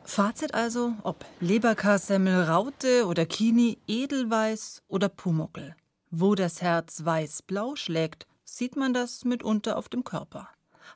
Fazit 0.03 0.53
also, 0.53 0.93
ob 1.03 1.25
Leberkassemmel, 1.39 2.43
Raute 2.43 3.05
oder 3.05 3.25
Kini, 3.25 3.77
Edelweiß 3.87 4.83
oder 4.87 5.09
Pumuckel. 5.09 5.75
Wo 6.09 6.35
das 6.35 6.61
Herz 6.61 7.05
weiß-blau 7.05 7.75
schlägt, 7.75 8.27
sieht 8.43 8.75
man 8.75 8.93
das 8.93 9.23
mitunter 9.23 9.77
auf 9.77 9.87
dem 9.87 10.03
Körper. 10.03 10.49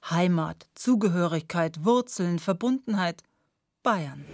Heimat, 0.09 0.67
Zugehörigkeit, 0.75 1.85
Wurzeln, 1.85 2.39
Verbundenheit. 2.39 3.23
Bayern. 3.81 4.25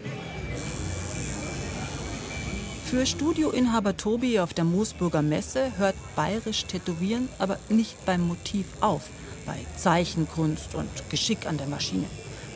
Für 2.85 3.05
Studioinhaber 3.05 3.95
Tobi 3.95 4.39
auf 4.39 4.53
der 4.53 4.65
Moosburger 4.65 5.21
Messe 5.21 5.77
hört 5.77 5.95
bayerisch 6.15 6.65
Tätowieren 6.65 7.29
aber 7.37 7.57
nicht 7.69 8.05
beim 8.05 8.21
Motiv 8.27 8.65
auf, 8.81 9.09
bei 9.45 9.57
Zeichenkunst 9.77 10.75
und 10.75 10.89
Geschick 11.09 11.47
an 11.47 11.57
der 11.57 11.67
Maschine. 11.67 12.07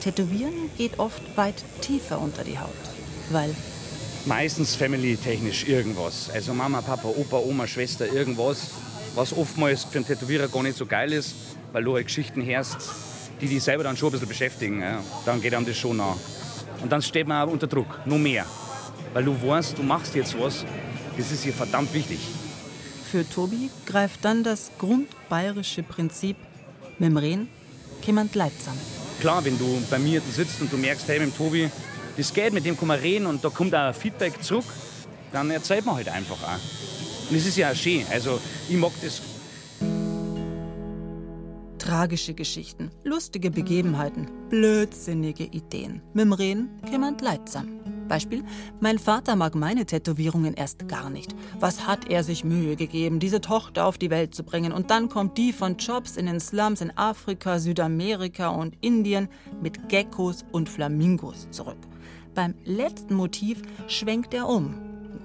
Tätowieren 0.05 0.69
geht 0.77 0.99
oft 0.99 1.35
weit 1.35 1.55
tiefer 1.81 2.21
unter 2.21 2.43
die 2.43 2.59
Haut, 2.59 2.69
weil 3.31 3.55
meistens 4.27 4.75
family-technisch 4.75 5.67
irgendwas. 5.67 6.29
Also 6.31 6.53
Mama, 6.53 6.81
Papa, 6.81 7.07
Opa, 7.07 7.37
Oma, 7.37 7.65
Schwester, 7.65 8.05
irgendwas, 8.05 8.69
was 9.15 9.35
oftmals 9.35 9.83
für 9.85 9.97
einen 9.97 10.05
Tätowierer 10.05 10.47
gar 10.47 10.61
nicht 10.61 10.77
so 10.77 10.85
geil 10.85 11.11
ist, 11.11 11.33
weil 11.71 11.83
du 11.83 11.95
halt 11.95 12.05
Geschichten 12.05 12.45
hörst, 12.45 12.77
die 13.41 13.47
dich 13.47 13.63
selber 13.63 13.83
dann 13.83 13.97
schon 13.97 14.09
ein 14.09 14.11
bisschen 14.11 14.27
beschäftigen. 14.27 14.79
Ja. 14.79 15.01
Dann 15.25 15.41
geht 15.41 15.55
einem 15.55 15.65
das 15.65 15.75
schon 15.75 15.97
nach. 15.97 16.17
Und 16.83 16.91
dann 16.91 17.01
steht 17.01 17.27
man 17.27 17.47
auch 17.47 17.51
unter 17.51 17.65
Druck, 17.65 18.05
noch 18.05 18.19
mehr. 18.19 18.45
Weil 19.11 19.23
du 19.23 19.35
weißt, 19.41 19.79
du 19.79 19.81
machst 19.81 20.13
jetzt 20.13 20.39
was, 20.39 20.65
das 21.17 21.31
ist 21.31 21.41
hier 21.45 21.53
verdammt 21.53 21.91
wichtig. 21.95 22.19
Für 23.09 23.27
Tobi 23.27 23.71
greift 23.87 24.23
dann 24.23 24.43
das 24.43 24.69
grundbayerische 24.77 25.81
Prinzip, 25.81 26.37
jemand 26.99 28.35
Leid 28.35 28.51
zusammen. 28.59 28.94
Klar, 29.19 29.43
wenn 29.45 29.57
du 29.57 29.81
bei 29.89 29.99
mir 29.99 30.21
sitzt 30.21 30.61
und 30.61 30.71
du 30.71 30.77
merkst, 30.77 31.07
hey, 31.07 31.19
mit 31.19 31.29
dem 31.29 31.37
Tobi, 31.37 31.69
das 32.17 32.33
geht, 32.33 32.53
mit 32.53 32.65
dem 32.65 32.77
kann 32.77 32.87
man 32.87 32.99
reden 32.99 33.25
und 33.25 33.43
da 33.43 33.49
kommt 33.49 33.73
auch 33.75 33.93
Feedback 33.93 34.41
zurück, 34.43 34.65
dann 35.31 35.49
erzählt 35.51 35.85
man 35.85 35.95
halt 35.95 36.09
einfach 36.09 36.41
auch. 36.43 37.29
Und 37.29 37.35
es 37.35 37.45
ist 37.45 37.57
ja 37.57 37.71
auch 37.71 37.75
schön. 37.75 38.05
Also, 38.11 38.39
ich 38.69 38.77
mag 38.77 38.91
das. 39.01 39.21
Tragische 41.77 42.33
Geschichten, 42.33 42.89
lustige 43.03 43.51
Begebenheiten, 43.51 44.27
blödsinnige 44.49 45.43
Ideen. 45.43 46.01
Mit 46.13 46.25
dem 46.25 46.33
Reden 46.33 46.81
jemand 46.89 47.21
leidsam. 47.21 47.67
Beispiel, 48.07 48.43
mein 48.79 48.99
Vater 48.99 49.35
mag 49.35 49.55
meine 49.55 49.85
Tätowierungen 49.85 50.53
erst 50.53 50.87
gar 50.87 51.09
nicht. 51.09 51.35
Was 51.59 51.87
hat 51.87 52.09
er 52.09 52.23
sich 52.23 52.43
Mühe 52.43 52.75
gegeben, 52.75 53.19
diese 53.19 53.41
Tochter 53.41 53.85
auf 53.85 53.97
die 53.97 54.09
Welt 54.09 54.35
zu 54.35 54.43
bringen? 54.43 54.71
Und 54.71 54.91
dann 54.91 55.09
kommt 55.09 55.37
die 55.37 55.53
von 55.53 55.77
Jobs 55.77 56.17
in 56.17 56.25
den 56.25 56.39
Slums 56.39 56.81
in 56.81 56.95
Afrika, 56.97 57.59
Südamerika 57.59 58.49
und 58.49 58.75
Indien 58.81 59.27
mit 59.61 59.89
Geckos 59.89 60.45
und 60.51 60.69
Flamingos 60.69 61.49
zurück. 61.51 61.77
Beim 62.33 62.53
letzten 62.65 63.15
Motiv 63.15 63.61
schwenkt 63.87 64.33
er 64.33 64.47
um, 64.47 64.75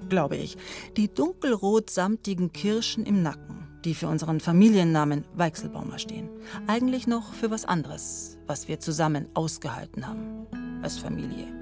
glaube 0.09 0.37
ich. 0.37 0.57
Die 0.97 1.13
dunkelrot-samtigen 1.13 2.53
Kirschen 2.53 3.05
im 3.05 3.21
Nacken, 3.21 3.67
die 3.83 3.93
für 3.93 4.07
unseren 4.07 4.39
Familiennamen 4.39 5.25
Weichselbaumer 5.35 5.99
stehen. 5.99 6.29
Eigentlich 6.67 7.07
noch 7.07 7.33
für 7.33 7.51
was 7.51 7.65
anderes, 7.65 8.37
was 8.47 8.67
wir 8.67 8.79
zusammen 8.79 9.27
ausgehalten 9.33 10.07
haben 10.07 10.47
als 10.81 10.97
Familie. 10.97 11.60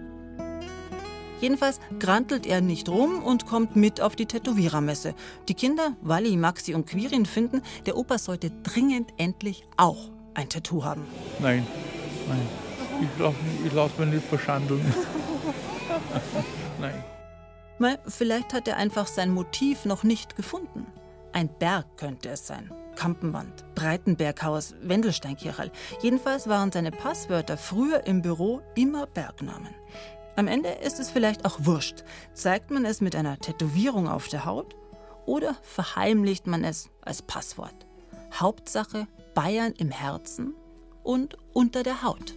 Jedenfalls 1.41 1.79
grantelt 1.99 2.45
er 2.45 2.61
nicht 2.61 2.89
rum 2.89 3.23
und 3.23 3.45
kommt 3.45 3.75
mit 3.75 4.01
auf 4.01 4.15
die 4.15 4.25
Tätowierermesse. 4.25 5.13
Die 5.47 5.53
Kinder, 5.53 5.93
Wally, 6.01 6.35
Maxi 6.37 6.73
und 6.73 6.87
Quirin, 6.87 7.25
finden, 7.25 7.61
der 7.85 7.97
Opa 7.97 8.17
sollte 8.17 8.51
dringend 8.63 9.11
endlich 9.17 9.63
auch 9.77 10.09
ein 10.33 10.49
Tattoo 10.49 10.83
haben. 10.83 11.05
Nein, 11.39 11.65
nein. 12.27 12.47
Ich 13.01 13.19
lasse 13.19 13.35
lass 13.73 13.97
mich 13.97 14.09
nicht 14.09 14.25
verschandeln. 14.25 14.81
nein. 16.79 17.03
Mal, 17.77 17.97
vielleicht 18.07 18.53
hat 18.53 18.67
er 18.67 18.75
einfach 18.75 19.07
sein 19.07 19.31
Motiv 19.31 19.85
noch 19.85 20.03
nicht 20.03 20.35
gefunden. 20.35 20.85
Ein 21.31 21.49
Berg 21.59 21.85
könnte 21.95 22.29
es 22.29 22.45
sein. 22.45 22.71
Kampenwand, 22.95 23.63
Breitenberghaus, 23.75 24.75
Wendelsteinkirchel. 24.81 25.71
Jedenfalls 26.01 26.49
waren 26.49 26.71
seine 26.73 26.91
Passwörter 26.91 27.55
früher 27.55 28.05
im 28.05 28.21
Büro 28.21 28.61
immer 28.75 29.07
Bergnamen. 29.07 29.73
Am 30.39 30.47
Ende 30.47 30.69
ist 30.69 31.01
es 31.01 31.11
vielleicht 31.11 31.43
auch 31.43 31.57
wurscht. 31.65 32.05
Zeigt 32.33 32.71
man 32.71 32.85
es 32.85 33.01
mit 33.01 33.13
einer 33.13 33.37
Tätowierung 33.39 34.07
auf 34.07 34.29
der 34.29 34.45
Haut 34.45 34.73
oder 35.25 35.53
verheimlicht 35.63 36.47
man 36.47 36.63
es 36.63 36.89
als 37.01 37.21
Passwort? 37.21 37.75
Hauptsache 38.33 39.05
Bayern 39.35 39.73
im 39.73 39.91
Herzen 39.91 40.55
und 41.03 41.35
unter 41.51 41.83
der 41.83 42.03
Haut. 42.03 42.35